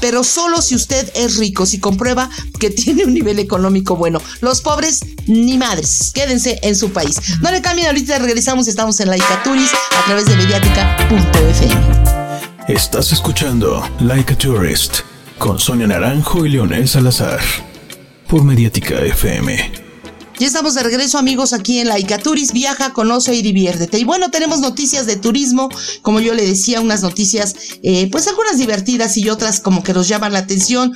[0.00, 4.20] pero solo si usted es rico, si comprueba que tiene un nivel económico bueno.
[4.40, 7.16] Los pobres, ni madres, quédense en su país.
[7.40, 12.00] No le cambien, ahorita regresamos, estamos en la Turis a través de mediática.fm.
[12.68, 15.00] Estás escuchando Like Tourist
[15.38, 17.40] con Sonia Naranjo y Leonel Salazar
[18.26, 19.79] por Mediática FM.
[20.40, 23.98] Ya estamos de regreso amigos aquí en la Icaturis, viaja, conoce y diviértete.
[23.98, 25.68] Y bueno, tenemos noticias de turismo,
[26.00, 30.08] como yo le decía, unas noticias, eh, pues algunas divertidas y otras como que nos
[30.08, 30.94] llaman la atención.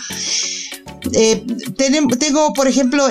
[1.13, 1.45] Eh,
[1.77, 3.07] tengo, por ejemplo,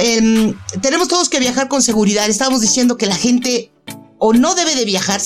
[0.82, 2.28] tenemos todos que viajar con seguridad.
[2.28, 3.72] Estamos diciendo que la gente
[4.18, 5.22] o no debe de viajar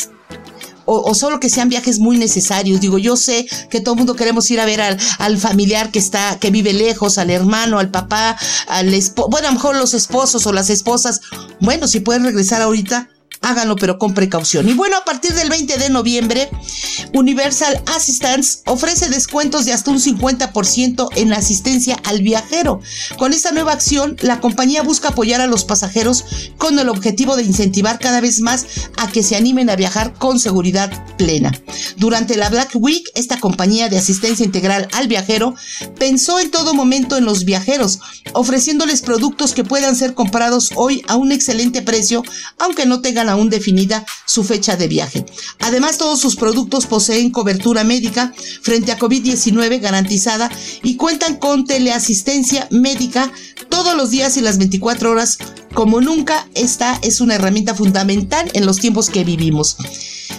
[0.87, 2.79] o, solo que sean viajes muy necesarios.
[2.81, 5.99] Digo, yo sé que todo el mundo queremos ir a ver al, al, familiar que
[5.99, 9.93] está, que vive lejos, al hermano, al papá, al esposo, bueno, a lo mejor los
[9.93, 11.21] esposos o las esposas.
[11.59, 13.09] Bueno, si pueden regresar ahorita,
[13.41, 14.67] háganlo pero con precaución.
[14.69, 16.49] Y bueno, a partir del 20 de noviembre,
[17.13, 22.81] Universal Assistance ofrece descuentos de hasta un 50% en la asistencia al viajero.
[23.17, 26.25] Con esta nueva acción, la compañía busca apoyar a los pasajeros
[26.57, 28.65] con el objetivo de incentivar cada vez más
[28.97, 31.51] a que se animen a viajar con seguridad plena.
[31.97, 35.55] Durante la Black Week, esta compañía de asistencia integral al viajero
[35.99, 37.99] pensó en todo momento en los viajeros,
[38.33, 42.23] ofreciéndoles productos que puedan ser comprados hoy a un excelente precio,
[42.59, 45.25] aunque no tengan aún definida su fecha de viaje.
[45.59, 50.51] Además, todos sus productos poseen cobertura médica frente a COVID-19 garantizada
[50.83, 53.31] y cuentan con teleasistencia médica
[53.69, 55.37] todos los días y las 24 horas.
[55.77, 59.77] Como nunca, esta es una herramienta fundamental en los tiempos que vivimos.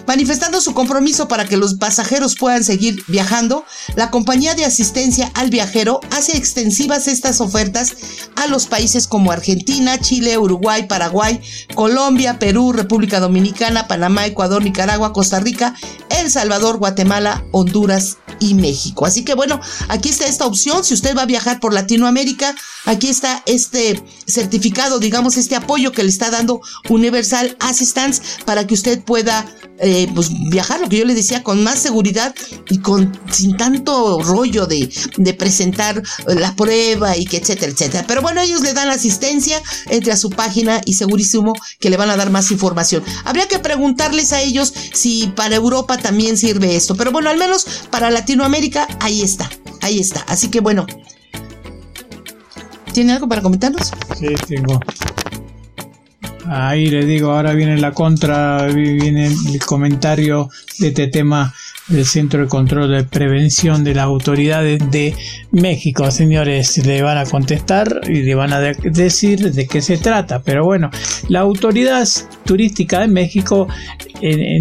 [0.05, 5.51] Manifestando su compromiso para que los pasajeros puedan seguir viajando, la compañía de asistencia al
[5.51, 7.95] viajero hace extensivas estas ofertas
[8.35, 11.41] a los países como Argentina, Chile, Uruguay, Paraguay,
[11.77, 15.77] Colombia, Perú, República Dominicana, Panamá, Ecuador, Nicaragua, Costa Rica,
[16.11, 19.07] El Salvador, Guatemala, Honduras y México.
[19.07, 20.85] Así que bueno, aquí está esta opción.
[20.85, 26.03] Si usted va a viajar por Latinoamérica, aquí está este certificado, digamos, este apoyo que
[26.03, 29.47] le está dando Universal Assistance para que usted pueda
[29.81, 32.35] eh, pues viajar, lo que yo le decía, con más seguridad
[32.69, 38.05] y con sin tanto rollo de, de presentar la prueba y que etcétera, etcétera.
[38.07, 42.11] Pero bueno, ellos le dan asistencia, entre a su página y segurísimo que le van
[42.11, 43.03] a dar más información.
[43.25, 46.97] Habría que preguntarles a ellos si para Europa también sirve esto.
[46.97, 50.21] Pero bueno, al menos para Latinoamérica, ahí está, ahí está.
[50.29, 50.87] Así que bueno.
[52.93, 53.93] ¿Tiene algo para comentarnos?
[54.19, 54.81] Sí, tengo.
[56.51, 61.55] Ahí le digo, ahora viene la contra, viene el comentario de este tema
[61.89, 65.15] del Centro de Control de Prevención de las autoridades de
[65.51, 66.11] México.
[66.11, 70.41] Señores, le van a contestar y le van a decir de qué se trata.
[70.43, 70.91] Pero bueno,
[71.29, 72.07] la autoridad
[72.49, 73.69] turística de México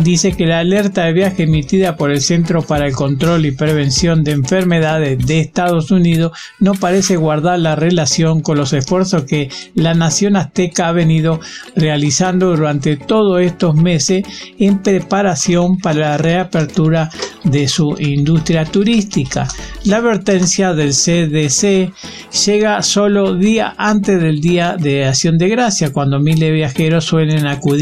[0.04, 4.24] dice que la alerta de viaje emitida por el Centro para el Control y Prevención
[4.24, 9.94] de Enfermedades de Estados Unidos no parece guardar la relación con los esfuerzos que la
[9.94, 11.40] nación azteca ha venido
[11.76, 14.24] realizando durante todos estos meses
[14.60, 17.10] en preparación para la reapertura
[17.46, 19.48] de su industria turística.
[19.86, 21.94] La advertencia del CDC
[22.46, 27.48] llega solo día antes del Día de Acción de Gracia, cuando miles de viajeros suelen
[27.48, 27.77] acudir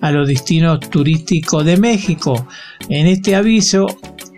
[0.00, 2.46] a los destinos turísticos de México.
[2.88, 3.86] En este aviso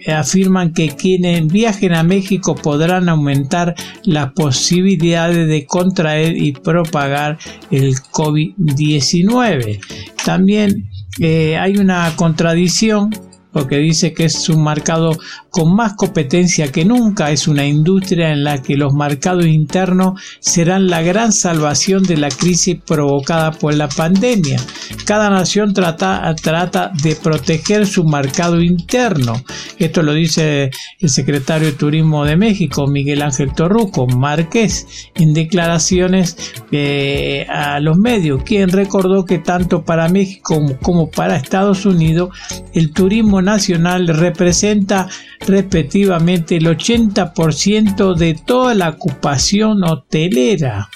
[0.09, 7.39] afirman que quienes viajen a México podrán aumentar las posibilidades de contraer y propagar
[7.71, 9.81] el COVID-19.
[10.25, 10.89] También
[11.21, 13.11] eh, hay una contradicción
[13.53, 15.17] porque dice que es un mercado
[15.51, 20.89] con más competencia que nunca, es una industria en la que los mercados internos serán
[20.89, 24.61] la gran salvación de la crisis provocada por la pandemia.
[25.05, 29.43] Cada nación trata, trata de proteger su mercado interno.
[29.79, 34.87] Esto lo dice el secretario de Turismo de México, Miguel Ángel Torruco Márquez,
[35.17, 36.37] en declaraciones
[36.71, 42.31] eh, a los medios, quien recordó que tanto para México como para Estados Unidos
[42.73, 45.09] el turismo nacional representa
[45.47, 50.89] respectivamente el 80% de toda la ocupación hotelera.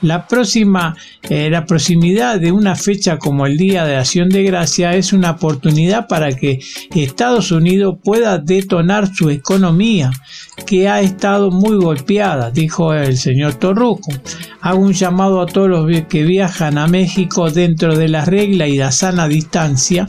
[0.00, 0.96] La próxima,
[1.28, 5.32] eh, la proximidad de una fecha como el Día de Acción de Gracia es una
[5.32, 6.60] oportunidad para que
[6.94, 10.12] Estados Unidos pueda detonar su economía,
[10.66, 14.12] que ha estado muy golpeada, dijo el señor Torruco.
[14.60, 18.76] Hago un llamado a todos los que viajan a México dentro de la regla y
[18.76, 20.08] la sana distancia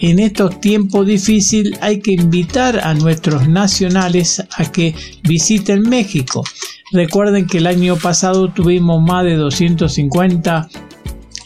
[0.00, 6.44] en estos tiempos difíciles hay que invitar a nuestros nacionales a que visiten México.
[6.92, 10.68] Recuerden que el año pasado tuvimos más de 250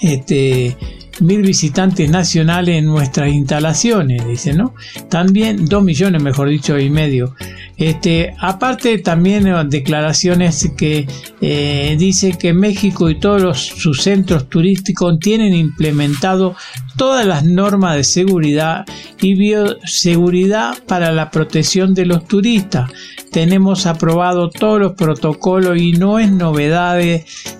[0.00, 0.76] este,
[1.20, 4.74] mil visitantes nacionales en nuestras instalaciones, dice, ¿no?
[5.08, 7.34] También dos millones, mejor dicho, y medio.
[7.82, 11.08] Este, aparte también eh, declaraciones que
[11.40, 16.54] eh, dice que México y todos sus centros turísticos tienen implementado
[16.96, 18.84] todas las normas de seguridad
[19.20, 22.88] y bioseguridad para la protección de los turistas.
[23.32, 27.00] Tenemos aprobado todos los protocolos y no es novedad,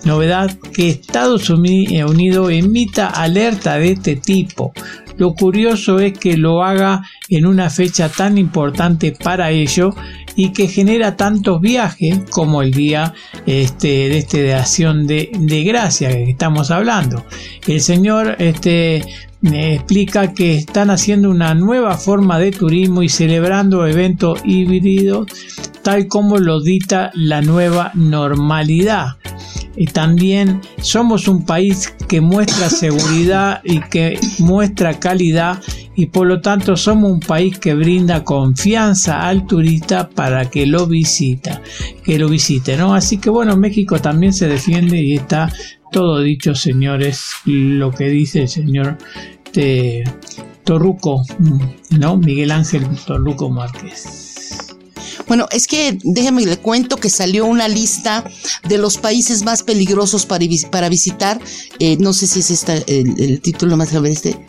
[0.05, 4.71] novedad que Estados Unidos emita alerta de este tipo.
[5.17, 9.95] Lo curioso es que lo haga en una fecha tan importante para ello
[10.35, 13.13] y que genera tantos viajes como el día
[13.45, 17.25] este, de, este, de acción de, de gracia que estamos hablando.
[17.67, 19.03] El señor este,
[19.43, 25.27] explica que están haciendo una nueva forma de turismo y celebrando eventos híbridos
[25.83, 29.17] tal como lo dicta la nueva normalidad.
[29.75, 35.61] Y también somos un país que muestra seguridad y que muestra calidad
[35.95, 40.87] y por lo tanto somos un país que brinda confianza al turista para que lo
[40.87, 41.61] visita,
[42.03, 42.95] que lo visite, ¿no?
[42.95, 45.51] Así que bueno, México también se defiende y está
[45.91, 48.97] todo dicho, señores, lo que dice el señor
[49.53, 50.03] este,
[50.63, 51.23] Torruco,
[51.91, 52.17] ¿no?
[52.17, 54.73] Miguel Ángel Torruco Márquez.
[55.27, 58.23] Bueno, es que déjame le cuento que salió una lista
[58.67, 61.39] de los países más peligrosos para, para visitar.
[61.79, 64.39] Eh, no sé si es esta el, el título más grave este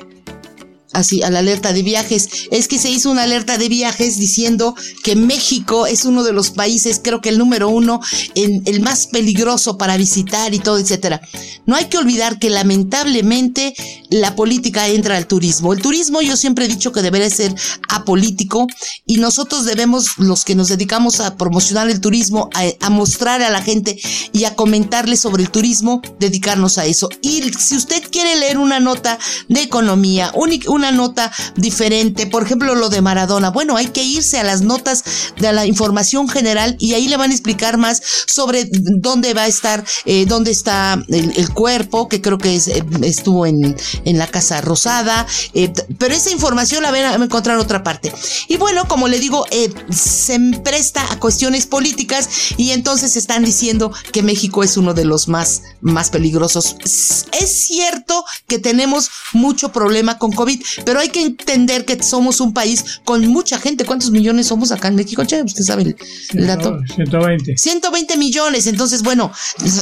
[0.95, 2.29] así a la alerta de viajes.
[2.51, 6.51] Es que se hizo una alerta de viajes diciendo que México es uno de los
[6.51, 8.01] países, creo que el número uno,
[8.35, 11.21] en el más peligroso para visitar y todo, etcétera.
[11.67, 13.75] No hay que olvidar que lamentablemente
[14.11, 15.73] la política entra al turismo.
[15.73, 17.55] El turismo yo siempre he dicho que debería ser
[17.89, 18.67] apolítico
[19.07, 23.51] y nosotros debemos, los que nos dedicamos a promocionar el turismo, a, a mostrar a
[23.51, 23.99] la gente
[24.33, 27.09] y a comentarle sobre el turismo, dedicarnos a eso.
[27.21, 32.89] Y si usted quiere leer una nota de economía, una nota diferente, por ejemplo lo
[32.89, 35.05] de Maradona, bueno, hay que irse a las notas
[35.39, 39.47] de la información general y ahí le van a explicar más sobre dónde va a
[39.47, 44.61] estar, eh, dónde está el, cuerpo, que creo que eh, estuvo en, en, la Casa
[44.61, 48.13] Rosada, eh, pero esa información la van a encontrar en otra parte.
[48.49, 49.45] Y bueno, como le digo,
[49.91, 55.29] se presta a cuestiones políticas y entonces están diciendo que México es uno de los
[55.29, 56.77] más, más peligrosos.
[56.85, 62.53] Es cierto que tenemos mucho problema con COVID, pero hay que entender que somos un
[62.53, 63.85] país con mucha gente.
[63.85, 65.25] ¿Cuántos millones somos acá en México?
[65.25, 65.97] Che, usted sabe
[66.35, 66.79] el, dato.
[66.95, 67.57] 120.
[67.57, 68.67] 120 millones.
[68.67, 69.33] Entonces, bueno,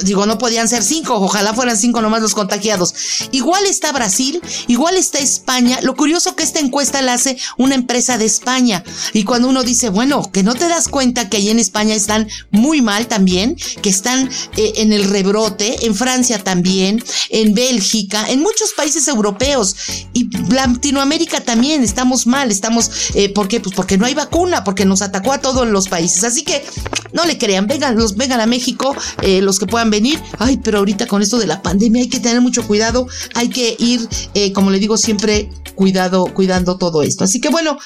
[0.04, 1.14] digo, no podían ser cinco.
[1.14, 2.94] Ojalá fueran cinco nomás los contagiados.
[3.32, 5.78] Igual está Brasil, igual está España.
[5.82, 8.84] Lo curioso que esta encuesta la hace una empresa de España.
[9.12, 12.28] Y cuando uno dice, bueno, que no te das cuenta que ahí en España están
[12.50, 18.40] muy mal también, que están eh, en el rebrote, en Francia también, en Bélgica, en
[18.40, 19.76] muchos países europeos.
[20.12, 23.60] Y la Latinoamérica también estamos mal, estamos, eh, ¿por qué?
[23.60, 26.24] Pues porque no hay vacuna, porque nos atacó a todos los países.
[26.24, 26.64] Así que
[27.12, 28.92] no le crean, vengan, los, vengan a México,
[29.22, 30.20] eh, los que puedan venir.
[30.40, 33.76] Ay, pero ahorita con esto de la pandemia hay que tener mucho cuidado, hay que
[33.78, 37.22] ir, eh, como le digo siempre, cuidado, cuidando todo esto.
[37.22, 37.78] Así que bueno,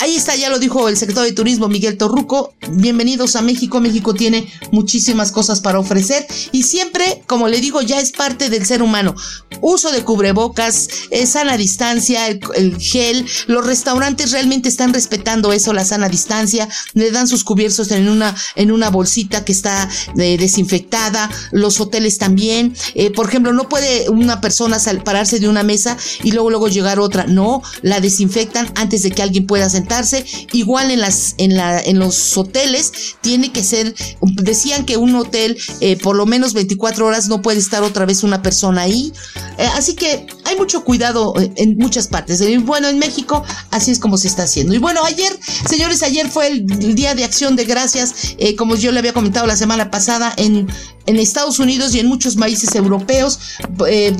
[0.00, 2.54] ahí está, ya lo dijo el secretario de Turismo Miguel Torruco.
[2.70, 3.80] Bienvenidos a México.
[3.80, 8.66] México tiene muchísimas cosas para ofrecer y siempre, como le digo, ya es parte del
[8.66, 9.14] ser humano.
[9.60, 13.26] Uso de cubrebocas, eh, sana distancia, el, gel.
[13.46, 16.68] Los restaurantes realmente están respetando eso, la sana distancia.
[16.94, 21.30] Le dan sus cubiertos en una, en una bolsita que está eh, desinfectada.
[21.52, 22.76] Los hoteles también.
[22.94, 27.00] Eh, por ejemplo, no puede una persona pararse de una mesa y luego, luego llegar
[27.00, 27.26] otra.
[27.26, 30.24] No, la desinfectan antes de que alguien pueda sentarse.
[30.52, 35.56] Igual en las, en la, en los hoteles tiene que ser, decían que un hotel
[35.80, 39.12] eh, por lo menos 24 horas no puede estar otra vez una persona ahí.
[39.58, 42.42] Eh, así que hay mucho cuidado eh, en muchas partes.
[42.64, 44.74] Bueno, en México así es como se está haciendo.
[44.74, 45.38] Y bueno, ayer,
[45.68, 49.56] señores, ayer fue el, Día de Acción de Gracias, como yo le había comentado la
[49.56, 50.66] semana pasada, en,
[51.06, 53.38] en Estados Unidos y en muchos países europeos,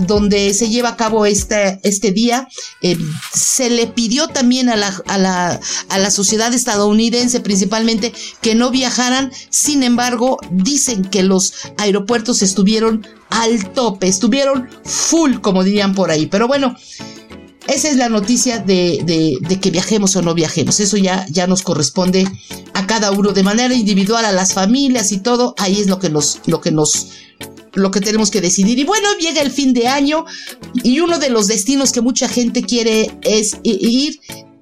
[0.07, 2.49] donde se lleva a cabo este, este día.
[3.33, 8.71] se le pidió también a la, a la, a la sociedad estadounidense principalmente que no
[8.71, 16.11] viajaran, sin embargo, dicen que los aeropuertos estuvieron al tope, estuvieron full, como dirían por
[16.11, 16.27] ahí.
[16.27, 16.77] Pero bueno,
[17.69, 20.79] esa es la noticia de, que viajemos o no viajemos.
[20.81, 22.27] Eso ya, ya nos corresponde
[22.75, 25.55] a cada uno de manera individual, a las familias y todo.
[25.59, 27.09] Ahí es lo que nos, lo que nos,
[27.75, 28.79] lo que tenemos que decidir.
[28.79, 30.25] Y bueno, llega el fin de año
[30.83, 34.21] y uno de los destinos que mucha gente quiere es ir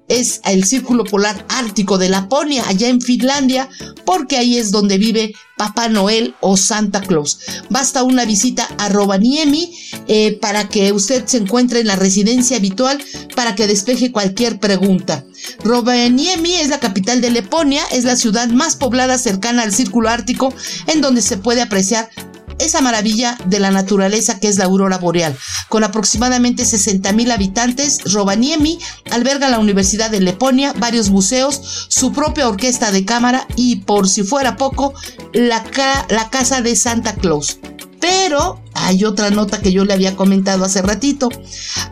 [0.08, 3.68] es el círculo polar ártico de Laponia, allá en Finlandia,
[4.04, 7.38] porque ahí es donde vive Papá Noel o Santa Claus.
[7.70, 9.72] Basta una visita a Rovaniemi
[10.08, 13.02] eh, para que usted se encuentre en la residencia habitual
[13.36, 15.24] para que despeje cualquier pregunta.
[15.62, 20.52] Rovaniemi es la capital de Laponia, es la ciudad más poblada cercana al círculo ártico
[20.86, 22.10] en donde se puede apreciar
[22.58, 25.36] esa maravilla de la naturaleza que es la aurora boreal.
[25.68, 28.78] Con aproximadamente 60 mil habitantes, Rovaniemi
[29.10, 34.22] alberga la Universidad de Leponia, varios museos, su propia orquesta de cámara y, por si
[34.22, 34.94] fuera poco,
[35.32, 35.64] la,
[36.08, 37.58] la casa de Santa Claus.
[38.00, 41.28] Pero hay otra nota que yo le había comentado hace ratito.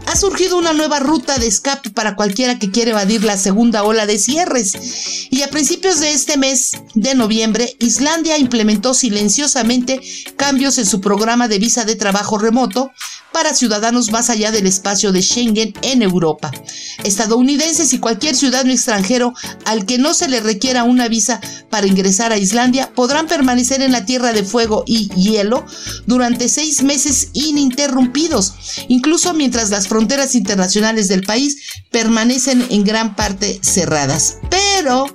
[0.06, 4.06] Ha surgido una nueva ruta de escape para cualquiera que quiera evadir la segunda ola
[4.06, 5.28] de cierres.
[5.30, 10.00] Y a principios de este mes de noviembre, Islandia implementó silenciosamente
[10.36, 12.90] cambios en su programa de visa de trabajo remoto
[13.32, 16.50] para ciudadanos más allá del espacio de Schengen en Europa.
[17.02, 19.32] Estadounidenses y cualquier ciudadano extranjero
[19.64, 23.92] al que no se le requiera una visa para ingresar a Islandia podrán permanecer en
[23.92, 25.64] la Tierra de Fuego y Hielo
[26.06, 28.54] durante seis meses ininterrumpidos,
[28.88, 31.58] incluso mientras las fronteras internacionales del país
[31.90, 34.38] permanecen en gran parte cerradas.
[34.48, 35.12] Pero,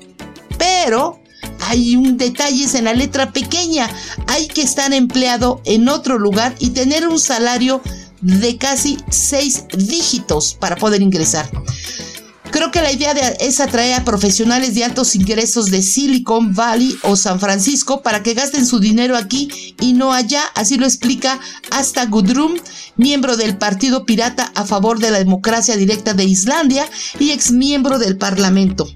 [0.57, 1.21] pero,
[1.61, 3.89] hay un detalle en la letra pequeña.
[4.27, 7.81] Hay que estar empleado en otro lugar y tener un salario
[8.21, 11.49] de casi seis dígitos para poder ingresar.
[12.51, 17.15] Creo que la idea es atraer a profesionales de altos ingresos de Silicon Valley o
[17.15, 21.39] San Francisco para que gasten su dinero aquí y no allá, así lo explica
[21.71, 22.55] hasta Gudrum,
[22.95, 26.89] miembro del Partido Pirata a favor de la democracia directa de Islandia
[27.19, 28.87] y ex miembro del Parlamento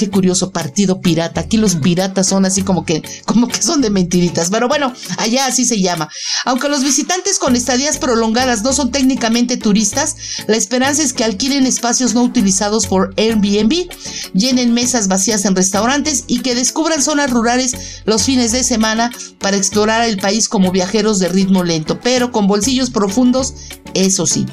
[0.00, 1.42] qué curioso partido pirata.
[1.42, 4.48] Aquí los piratas son así como que, como que son de mentiritas.
[4.48, 6.08] Pero bueno, allá así se llama.
[6.46, 11.66] Aunque los visitantes con estadías prolongadas no son técnicamente turistas, la esperanza es que alquilen
[11.66, 13.90] espacios no utilizados por Airbnb,
[14.32, 17.74] llenen mesas vacías en restaurantes y que descubran zonas rurales
[18.06, 22.46] los fines de semana para explorar el país como viajeros de ritmo lento, pero con
[22.46, 23.52] bolsillos profundos,
[23.92, 24.46] eso sí.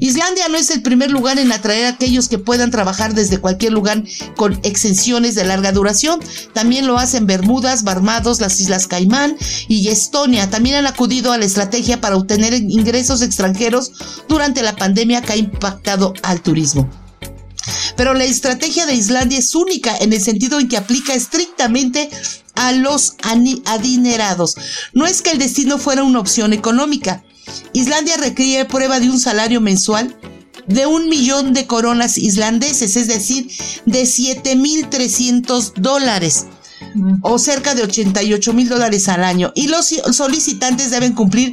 [0.00, 3.72] Islandia no es el primer lugar en atraer a aquellos que puedan trabajar desde cualquier
[3.72, 4.02] lugar
[4.34, 6.20] con exenciones de larga duración.
[6.54, 9.36] También lo hacen Bermudas, Barmados, las Islas Caimán
[9.68, 10.48] y Estonia.
[10.48, 13.92] También han acudido a la estrategia para obtener ingresos extranjeros
[14.26, 16.88] durante la pandemia que ha impactado al turismo.
[17.96, 22.08] Pero la estrategia de Islandia es única en el sentido en que aplica estrictamente
[22.54, 24.56] a los adinerados.
[24.94, 27.22] No es que el destino fuera una opción económica,
[27.72, 30.16] Islandia requiere prueba de un salario mensual
[30.66, 33.50] de un millón de coronas islandeses, es decir,
[33.86, 36.46] de 7.300 dólares
[37.22, 39.52] o cerca de 88 mil dólares al año.
[39.54, 41.52] Y los solicitantes deben cumplir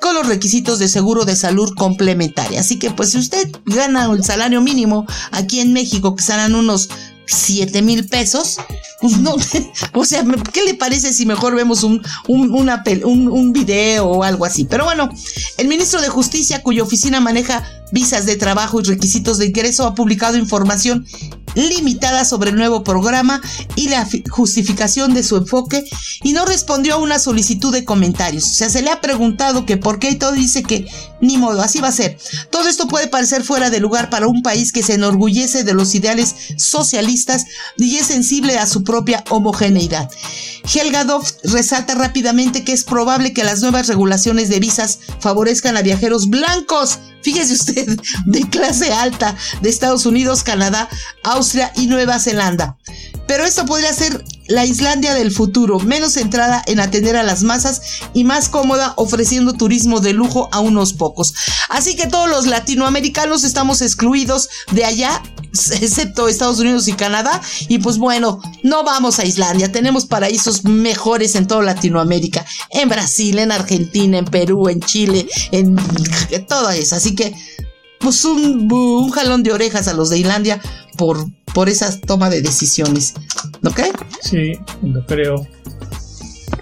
[0.00, 2.60] con los requisitos de seguro de salud complementaria.
[2.60, 6.88] Así que pues si usted gana el salario mínimo aquí en México, que serán unos
[7.32, 8.58] 7 mil pesos,
[9.00, 9.14] pues
[9.92, 14.64] o sea, ¿qué le parece si mejor vemos un, un, un, video o algo así?
[14.64, 15.08] Pero bueno,
[15.58, 19.94] el ministro de Justicia, cuya oficina maneja visas de trabajo y requisitos de ingreso, ha
[19.94, 21.06] publicado información
[21.54, 23.40] limitada sobre el nuevo programa
[23.76, 25.84] y la justificación de su enfoque
[26.22, 28.44] y no respondió a una solicitud de comentarios.
[28.44, 30.86] O sea, se le ha preguntado que por qué y todo dice que
[31.20, 32.18] ni modo, así va a ser.
[32.50, 35.94] Todo esto puede parecer fuera de lugar para un país que se enorgullece de los
[35.94, 37.44] ideales socialistas
[37.76, 40.10] y es sensible a su propia homogeneidad.
[40.64, 41.06] Helga
[41.44, 46.98] resalta rápidamente que es probable que las nuevas regulaciones de visas favorezcan a viajeros blancos
[47.22, 50.88] Fíjese usted, de clase alta de Estados Unidos, Canadá,
[51.22, 52.76] Austria y Nueva Zelanda.
[53.26, 57.80] Pero esto podría ser la Islandia del futuro, menos centrada en atender a las masas
[58.12, 61.32] y más cómoda ofreciendo turismo de lujo a unos pocos.
[61.70, 65.22] Así que todos los latinoamericanos estamos excluidos de allá,
[65.52, 67.40] excepto Estados Unidos y Canadá.
[67.68, 73.38] Y pues bueno, no vamos a Islandia, tenemos paraísos mejores en toda Latinoamérica, en Brasil,
[73.38, 75.76] en Argentina, en Perú, en Chile, en
[76.46, 76.94] todo eso.
[76.94, 77.34] Así que
[78.02, 80.60] pues un, un jalón de orejas a los de Islandia
[80.96, 83.14] por por esa toma de decisiones.
[83.64, 83.80] ¿Ok?
[84.20, 85.46] Sí, lo creo.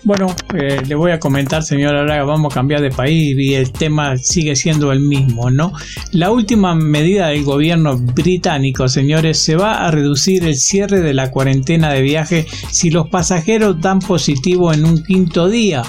[0.03, 3.71] Bueno, eh, le voy a comentar, señora Araga, vamos a cambiar de país y el
[3.71, 5.75] tema sigue siendo el mismo, ¿no?
[6.13, 11.31] La última medida del gobierno británico, señores, se va a reducir el cierre de la
[11.31, 15.83] cuarentena de viaje si los pasajeros dan positivo en un quinto día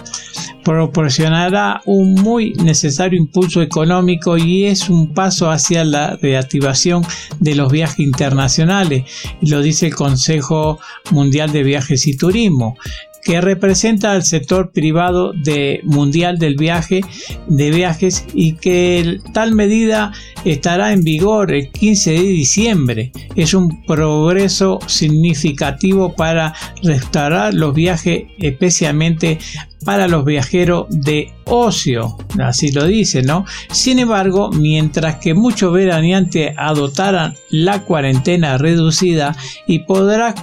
[0.63, 7.03] proporcionará un muy necesario impulso económico y es un paso hacia la reactivación
[7.39, 9.05] de los viajes internacionales,
[9.41, 12.75] lo dice el Consejo Mundial de Viajes y Turismo
[13.23, 17.01] que representa al sector privado de mundial del viaje
[17.47, 20.11] de viajes y que tal medida
[20.45, 23.11] estará en vigor el 15 de diciembre.
[23.35, 26.53] Es un progreso significativo para
[26.83, 29.39] restaurar los viajes especialmente
[29.85, 33.45] para los viajeros de ocio, así lo dice, ¿no?
[33.71, 40.35] Sin embargo, mientras que muchos veraneantes adoptaran la cuarentena reducida y podrá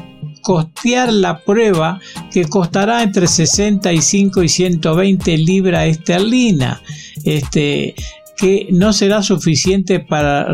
[0.49, 2.01] costear la prueba
[2.33, 6.81] que costará entre 65 y 120 libras esterlinas.
[7.23, 7.95] Este,
[8.39, 10.47] que no será suficiente para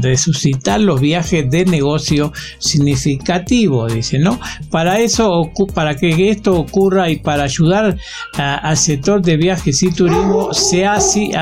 [0.00, 4.40] resucitar los viajes de negocio significativos, dice, ¿no?
[4.70, 7.98] Para eso, para que esto ocurra y para ayudar
[8.38, 10.98] al sector de viajes y turismo, se ha,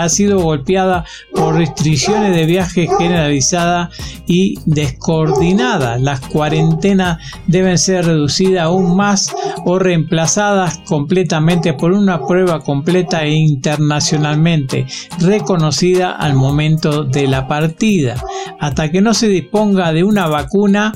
[0.09, 3.91] sido golpeada por restricciones de viajes generalizadas
[4.27, 6.01] y descoordinadas.
[6.03, 9.33] Las cuarentenas deben ser reducidas aún más
[9.65, 14.87] o reemplazadas completamente por una prueba completa e internacionalmente
[15.21, 15.68] reconocida
[16.17, 18.23] al momento de la partida.
[18.61, 20.93] Hasta que no se disponga de una vacuna,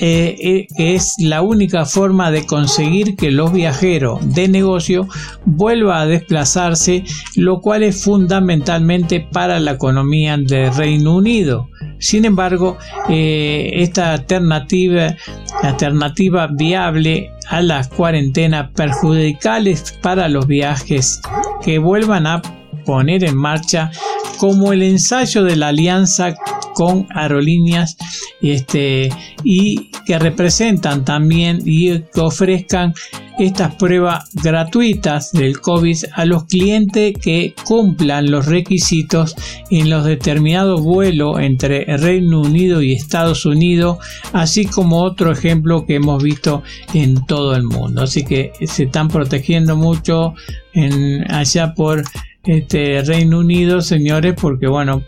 [0.00, 5.08] eh, eh, que es la única forma de conseguir que los viajeros de negocio
[5.44, 7.04] vuelvan a desplazarse,
[7.36, 11.68] lo cual es fundamentalmente para la economía del Reino Unido.
[11.98, 12.76] Sin embargo,
[13.08, 15.14] eh, esta alternativa,
[15.62, 21.20] alternativa viable a las cuarentenas perjudiciales para los viajes
[21.62, 22.42] que vuelvan a
[22.84, 23.90] poner en marcha
[24.38, 26.34] como el ensayo de la alianza
[26.74, 27.96] con aerolíneas
[28.40, 29.08] este,
[29.42, 32.94] y que representan también y que ofrezcan
[33.38, 39.34] estas pruebas gratuitas del COVID a los clientes que cumplan los requisitos
[39.70, 43.98] en los determinados vuelos entre Reino Unido y Estados Unidos,
[44.32, 46.62] así como otro ejemplo que hemos visto
[46.92, 48.02] en todo el mundo.
[48.02, 50.34] Así que se están protegiendo mucho
[50.72, 52.04] en, allá por
[52.46, 55.02] este Reino Unido, señores, porque bueno,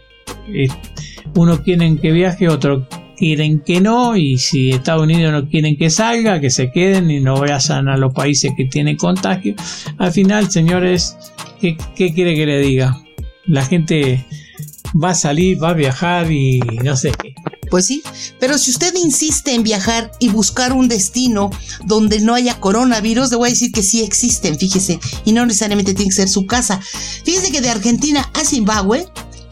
[1.34, 5.90] uno quieren que viaje, otro quieren que no, y si Estados Unidos no quieren que
[5.90, 9.54] salga, que se queden y no vayan a los países que tienen contagio.
[9.98, 11.16] Al final, señores,
[11.60, 12.98] ¿qué, qué quiere que le diga?
[13.46, 14.24] La gente
[15.02, 17.34] va a salir, va a viajar y no sé qué.
[17.70, 18.02] Pues sí,
[18.38, 21.50] pero si usted insiste en viajar y buscar un destino
[21.84, 25.94] donde no haya coronavirus, le voy a decir que sí existen, fíjese, y no necesariamente
[25.94, 26.80] tiene que ser su casa.
[27.24, 29.06] Fíjese que de Argentina a Zimbabue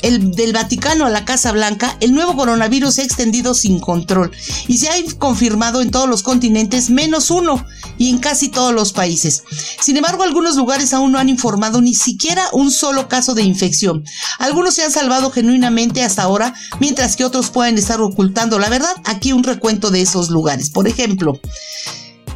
[0.04, 4.30] el, del Vaticano a la Casa Blanca, el nuevo coronavirus se ha extendido sin control
[4.68, 7.64] y se ha confirmado en todos los continentes menos uno
[7.96, 9.44] y en casi todos los países.
[9.80, 14.04] Sin embargo, algunos lugares aún no han informado ni siquiera un solo caso de infección.
[14.38, 18.94] Algunos se han salvado genuinamente hasta ahora, mientras que otros pueden estar ocultando la verdad.
[19.04, 20.68] Aquí un recuento de esos lugares.
[20.68, 21.40] Por ejemplo,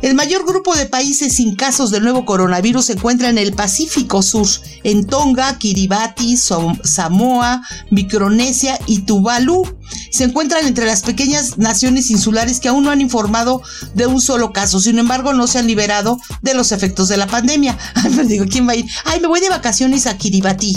[0.02, 4.22] el mayor grupo de países sin casos del nuevo coronavirus se encuentra en el Pacífico
[4.22, 4.46] Sur,
[4.84, 9.64] en Tonga, Kiribati, Samoa, Micronesia y Tuvalu.
[10.10, 13.62] Se encuentran entre las pequeñas naciones insulares que aún no han informado
[13.94, 17.26] de un solo caso, sin embargo no se han liberado de los efectos de la
[17.26, 17.76] pandemia.
[17.94, 18.86] Ay, me digo, ¿quién va a ir?
[19.04, 20.76] Ay, me voy de vacaciones a Kiribati.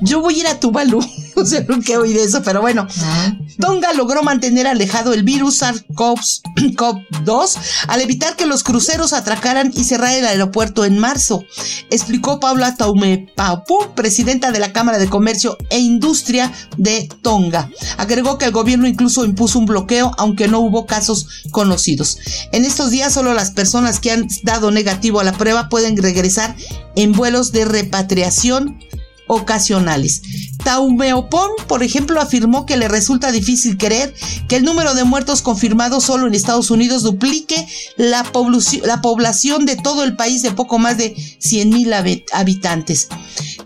[0.00, 1.00] Yo voy a ir a Tuvalu.
[1.44, 2.86] Sé por qué oí de eso, pero bueno.
[3.58, 7.56] Tonga logró mantener alejado el virus SARS-CoV-2
[7.88, 11.44] al evitar que los cruceros atracaran y cerrar el aeropuerto en marzo,
[11.90, 17.70] explicó Paula Taumepapu, presidenta de la Cámara de Comercio e Industria de Tonga.
[17.98, 22.18] Agregó que el gobierno incluso impuso un bloqueo, aunque no hubo casos conocidos.
[22.52, 26.56] En estos días solo las personas que han dado negativo a la prueba pueden regresar
[26.96, 28.78] en vuelos de repatriación
[29.34, 30.22] ocasionales.
[30.64, 34.14] Taumeopon, por ejemplo, afirmó que le resulta difícil creer
[34.48, 37.66] que el número de muertos confirmados solo en Estados Unidos duplique
[37.96, 38.22] la,
[39.02, 43.08] población de todo el país de poco más de 100.000 habitantes.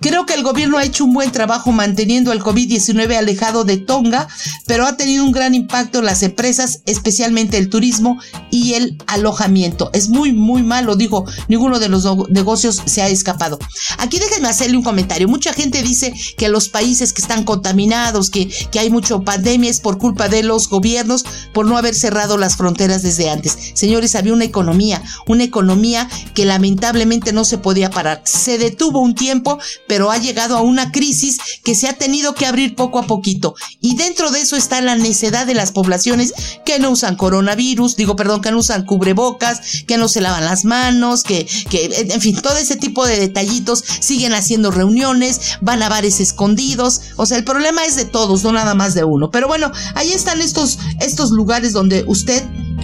[0.01, 4.29] Creo que el gobierno ha hecho un buen trabajo manteniendo al COVID-19 alejado de Tonga,
[4.67, 8.19] pero ha tenido un gran impacto en las empresas, especialmente el turismo
[8.51, 9.91] y el alojamiento.
[9.93, 13.59] Es muy, muy malo, dijo, ninguno de los negocios se ha escapado.
[13.99, 15.29] Aquí déjenme hacerle un comentario.
[15.29, 19.81] Mucha gente dice que los países que están contaminados, que, que hay mucho pandemia es
[19.81, 23.57] por culpa de los gobiernos por no haber cerrado las fronteras desde antes.
[23.75, 28.23] Señores, había una economía, una economía que lamentablemente no se podía parar.
[28.25, 32.47] Se detuvo un tiempo, pero ha llegado a una crisis que se ha tenido que
[32.47, 33.55] abrir poco a poquito.
[33.81, 36.35] Y dentro de eso está la necedad de las poblaciones
[36.65, 40.65] que no usan coronavirus, digo, perdón, que no usan cubrebocas, que no se lavan las
[40.65, 45.89] manos, que, que en fin, todo ese tipo de detallitos siguen haciendo reuniones, van a
[45.89, 47.01] bares escondidos.
[47.17, 49.31] O sea, el problema es de todos, no nada más de uno.
[49.31, 52.43] Pero bueno, ahí están estos, estos lugares donde usted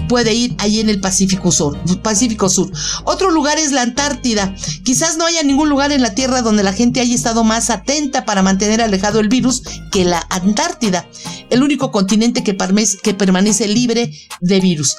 [0.09, 2.71] puede ir ahí en el Pacífico Sur, Pacífico Sur.
[3.05, 4.55] Otro lugar es la Antártida.
[4.85, 8.25] Quizás no haya ningún lugar en la Tierra donde la gente haya estado más atenta
[8.25, 11.09] para mantener alejado el virus que la Antártida,
[11.51, 12.57] el único continente que,
[13.03, 14.97] que permanece libre de virus.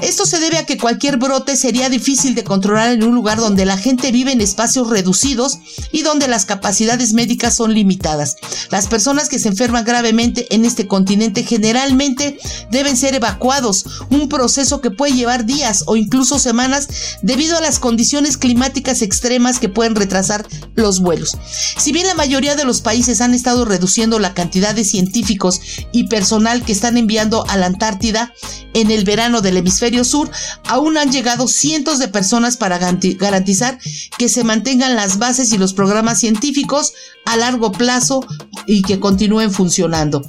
[0.00, 3.64] Esto se debe a que cualquier brote sería difícil de controlar en un lugar donde
[3.64, 5.58] la gente vive en espacios reducidos
[5.90, 8.36] y donde las capacidades médicas son limitadas.
[8.70, 12.38] Las personas que se enferman gravemente en este continente generalmente
[12.70, 16.88] deben ser evacuados, un proceso que puede llevar días o incluso semanas
[17.22, 20.46] debido a las condiciones climáticas extremas que pueden retrasar
[20.76, 21.36] los vuelos.
[21.76, 26.06] Si bien la mayoría de los países han estado reduciendo la cantidad de científicos y
[26.06, 28.32] personal que están enviando a la Antártida
[28.74, 30.30] en el verano del hemisferio sur,
[30.66, 33.78] aún han llegado cientos de personas para garantizar
[34.18, 36.92] que se mantengan las bases y los programas científicos
[37.24, 38.24] a largo plazo
[38.66, 40.22] y que continúen funcionando.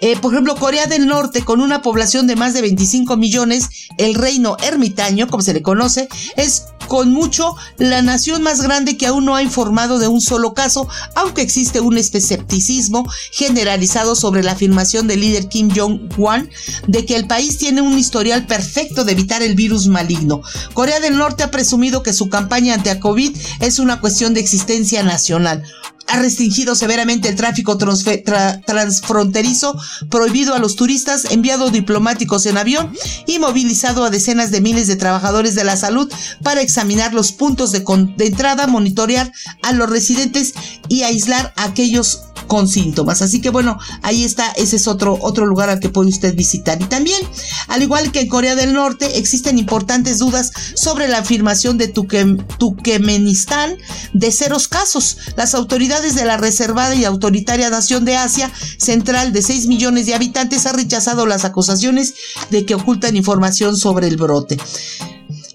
[0.00, 4.14] Eh, por ejemplo, Corea del Norte, con una población de más de 25 millones, el
[4.14, 9.24] reino ermitaño, como se le conoce, es con mucho la nación más grande que aún
[9.24, 15.06] no ha informado de un solo caso, aunque existe un escepticismo generalizado sobre la afirmación
[15.06, 16.48] del líder Kim Jong-un
[16.86, 20.42] de que el país tiene un historial perfecto de evitar el virus maligno.
[20.74, 24.40] Corea del Norte ha presumido que su campaña ante a COVID es una cuestión de
[24.40, 25.64] existencia nacional
[26.08, 29.78] ha restringido severamente el tráfico transfronterizo,
[30.10, 32.92] prohibido a los turistas, enviado diplomáticos en avión
[33.26, 37.72] y movilizado a decenas de miles de trabajadores de la salud para examinar los puntos
[37.72, 37.84] de,
[38.16, 39.32] de entrada, monitorear
[39.62, 40.54] a los residentes
[40.88, 43.22] y aislar a aquellos con síntomas.
[43.22, 46.80] Así que bueno, ahí está, ese es otro, otro lugar al que puede usted visitar.
[46.80, 47.20] Y también,
[47.68, 53.76] al igual que en Corea del Norte, existen importantes dudas sobre la afirmación de Turkmenistán
[54.12, 55.18] de ceros casos.
[55.36, 60.14] Las autoridades de la reservada y autoritaria nación de Asia Central de 6 millones de
[60.14, 62.14] habitantes han rechazado las acusaciones
[62.50, 64.58] de que ocultan información sobre el brote.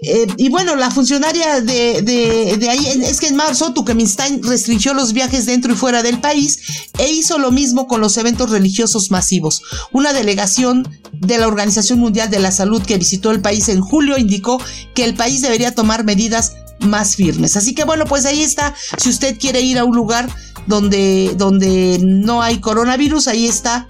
[0.04, 5.14] Eh, y bueno, la funcionaria de, de, ahí es que en marzo Turkmenistán restringió los
[5.14, 9.62] viajes dentro y fuera del país e hizo lo mismo con los eventos religiosos masivos.
[9.92, 14.18] Una delegación de la Organización Mundial de la Salud que visitó el país en julio
[14.18, 14.60] indicó
[14.96, 17.56] que el país debería tomar medidas más firmes.
[17.56, 18.74] Así que bueno, pues ahí está.
[18.98, 20.28] Si usted quiere ir a un lugar
[20.66, 23.88] donde, donde no hay coronavirus, ahí está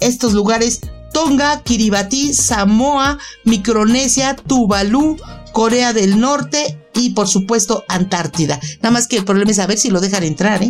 [0.00, 0.80] estos lugares
[1.14, 5.16] Tonga, Kiribati, Samoa, Micronesia, Tuvalu,
[5.56, 8.60] Corea del Norte y por supuesto Antártida.
[8.82, 10.68] Nada más que el problema es a ver si lo dejan entrar, ¿eh?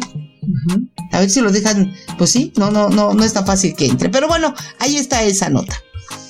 [1.10, 3.86] A ver si lo dejan, pues sí, no, no, no, no es tan fácil que
[3.86, 4.10] entre.
[4.10, 5.74] Pero bueno, ahí está esa nota.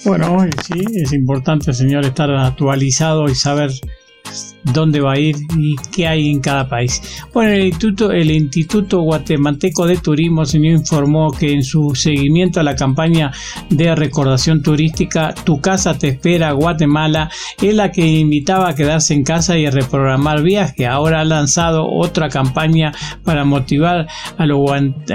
[0.06, 3.72] Bueno, sí, es importante, señor, estar actualizado y saber
[4.72, 7.00] dónde va a ir y qué hay en cada país.
[7.32, 12.62] Bueno, el Instituto, el Instituto Guatemalteco de Turismo, señor, informó que en su seguimiento a
[12.62, 13.32] la campaña
[13.70, 19.24] de recordación turística Tu casa te espera Guatemala, es la que invitaba a quedarse en
[19.24, 20.86] casa y a reprogramar viajes.
[20.86, 22.92] Ahora ha lanzado otra campaña
[23.24, 24.06] para motivar
[24.38, 24.58] a los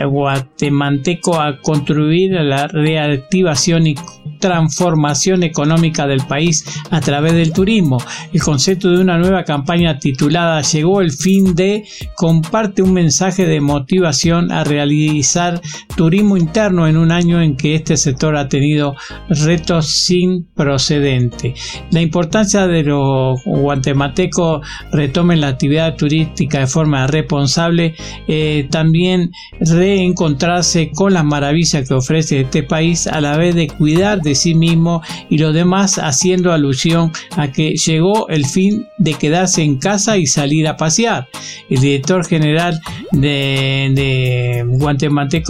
[0.09, 3.95] guatemaltecos a construir la reactivación y
[4.39, 7.97] transformación económica del país a través del turismo.
[8.33, 11.83] El concepto de una nueva campaña titulada Llegó el fin de
[12.15, 15.61] comparte un mensaje de motivación a realizar
[15.95, 18.95] turismo interno en un año en que este sector ha tenido
[19.29, 21.53] retos sin procedente.
[21.91, 27.95] La importancia de los guatemaltecos retomen la actividad turística de forma responsable,
[28.27, 34.21] eh, también reencontrarse con las maravillas que ofrece este país a la vez de cuidar
[34.21, 39.61] de sí mismo y los demás haciendo alusión a que llegó el fin de quedarse
[39.61, 41.28] en casa y salir a pasear.
[41.69, 44.65] El director general de, de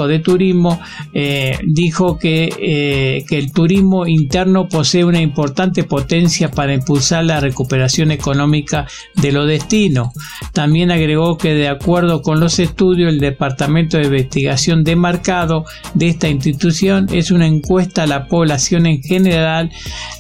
[0.08, 0.80] de Turismo
[1.14, 7.40] eh, dijo que, eh, que el turismo interno posee una importante potencia para impulsar la
[7.40, 10.10] recuperación económica de los destinos.
[10.52, 15.64] También agregó que de acuerdo con los estudios, el Departamento de Investigación de Mercado
[15.94, 19.72] de esta institución es una encuesta a la población en general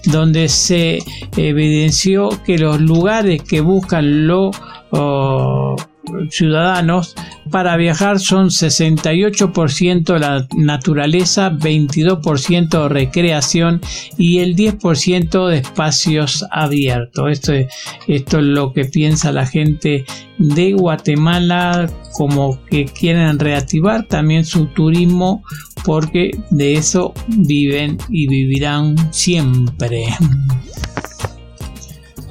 [0.06, 1.00] donde se
[1.36, 4.52] evidenció que los lugares que buscan lo
[6.30, 7.16] ciudadanos
[7.50, 13.82] para viajar son 68% la naturaleza, 22% recreación
[14.18, 17.32] y el 10% de espacios abiertos.
[17.32, 17.68] Esto es,
[18.08, 20.06] esto es lo que piensa la gente
[20.38, 25.44] de Guatemala como que quieren reactivar también su turismo
[25.84, 30.06] porque de eso viven y vivirán siempre.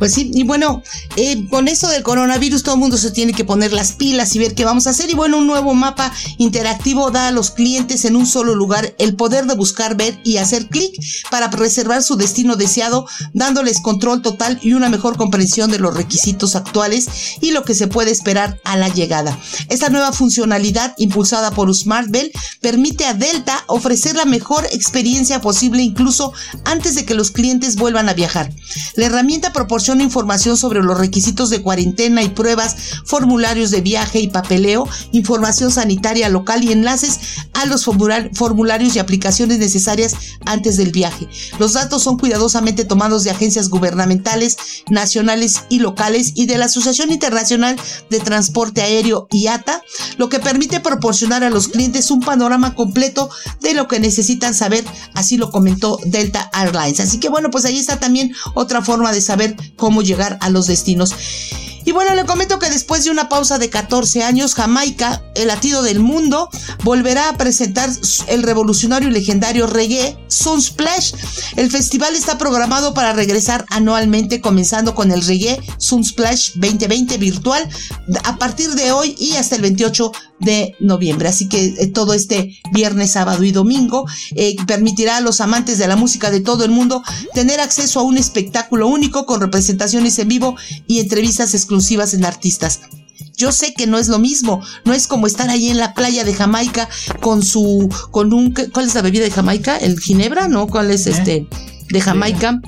[0.00, 0.82] Pues sí, y bueno,
[1.16, 4.38] eh, con eso del coronavirus todo el mundo se tiene que poner las pilas y
[4.38, 5.10] ver qué vamos a hacer.
[5.10, 9.14] Y bueno, un nuevo mapa interactivo da a los clientes en un solo lugar el
[9.14, 10.98] poder de buscar, ver y hacer clic
[11.30, 16.56] para reservar su destino deseado, dándoles control total y una mejor comprensión de los requisitos
[16.56, 19.38] actuales y lo que se puede esperar a la llegada.
[19.68, 22.32] Esta nueva funcionalidad impulsada por Smartbell
[22.62, 26.32] permite a Delta ofrecer la mejor experiencia posible incluso
[26.64, 28.50] antes de que los clientes vuelvan a viajar.
[28.94, 34.28] La herramienta proporciona información sobre los requisitos de cuarentena y pruebas, formularios de viaje y
[34.28, 37.18] papeleo, información sanitaria local y enlaces
[37.54, 40.14] a los formularios y aplicaciones necesarias
[40.46, 41.28] antes del viaje.
[41.58, 44.56] Los datos son cuidadosamente tomados de agencias gubernamentales,
[44.88, 47.76] nacionales y locales y de la Asociación Internacional
[48.10, 49.82] de Transporte Aéreo IATA,
[50.18, 53.30] lo que permite proporcionar a los clientes un panorama completo
[53.60, 54.84] de lo que necesitan saber,
[55.14, 57.00] así lo comentó Delta Airlines.
[57.00, 60.68] Así que bueno, pues ahí está también otra forma de saber cómo llegar a los
[60.68, 61.14] destinos.
[61.84, 65.82] Y bueno, le comento que después de una pausa de 14 años, Jamaica, el latido
[65.82, 66.50] del mundo,
[66.84, 67.90] volverá a presentar
[68.28, 71.14] el revolucionario y legendario reggae Sunsplash.
[71.56, 77.68] El festival está programado para regresar anualmente, comenzando con el reggae Sunsplash 2020 virtual
[78.24, 81.28] a partir de hoy y hasta el 28 de noviembre.
[81.28, 85.88] Así que eh, todo este viernes, sábado y domingo eh, permitirá a los amantes de
[85.88, 87.02] la música de todo el mundo
[87.34, 92.80] tener acceso a un espectáculo único con representaciones en vivo y entrevistas exclusivas en artistas.
[93.36, 96.24] Yo sé que no es lo mismo, no es como estar ahí en la playa
[96.24, 96.88] de Jamaica
[97.20, 99.78] con su, con un, ¿cuál es la bebida de Jamaica?
[99.78, 100.46] ¿El ginebra?
[100.46, 100.66] ¿No?
[100.66, 101.10] ¿Cuál es ¿Eh?
[101.10, 101.46] este?
[101.90, 102.60] De Jamaica.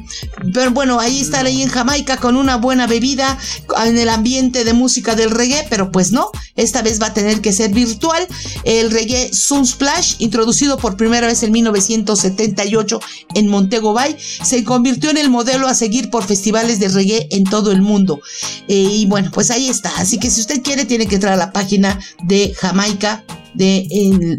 [0.52, 3.38] Pero bueno, ahí estar ahí en Jamaica con una buena bebida,
[3.84, 7.40] en el ambiente de música del reggae, pero pues no, esta vez va a tener
[7.40, 8.26] que ser virtual.
[8.64, 13.00] El reggae Sunsplash, introducido por primera vez en 1978
[13.34, 17.44] en Montego Bay, se convirtió en el modelo a seguir por festivales de reggae en
[17.44, 18.20] todo el mundo.
[18.68, 19.90] Eh, y bueno, pues ahí está.
[19.98, 23.24] Así que si usted quiere, tiene que entrar a la página de Jamaica
[23.54, 23.86] de,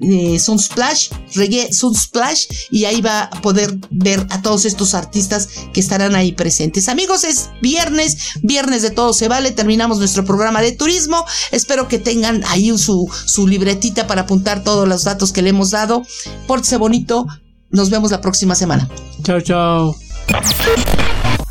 [0.01, 5.79] de Sunsplash, Reggae Sunsplash, y ahí va a poder ver a todos estos artistas que
[5.79, 6.89] estarán ahí presentes.
[6.89, 11.25] Amigos, es viernes, viernes de todo se vale, terminamos nuestro programa de turismo.
[11.51, 15.71] Espero que tengan ahí su, su libretita para apuntar todos los datos que le hemos
[15.71, 16.03] dado.
[16.47, 17.25] Pórtese bonito,
[17.69, 18.89] nos vemos la próxima semana.
[19.23, 19.95] Chao, chao.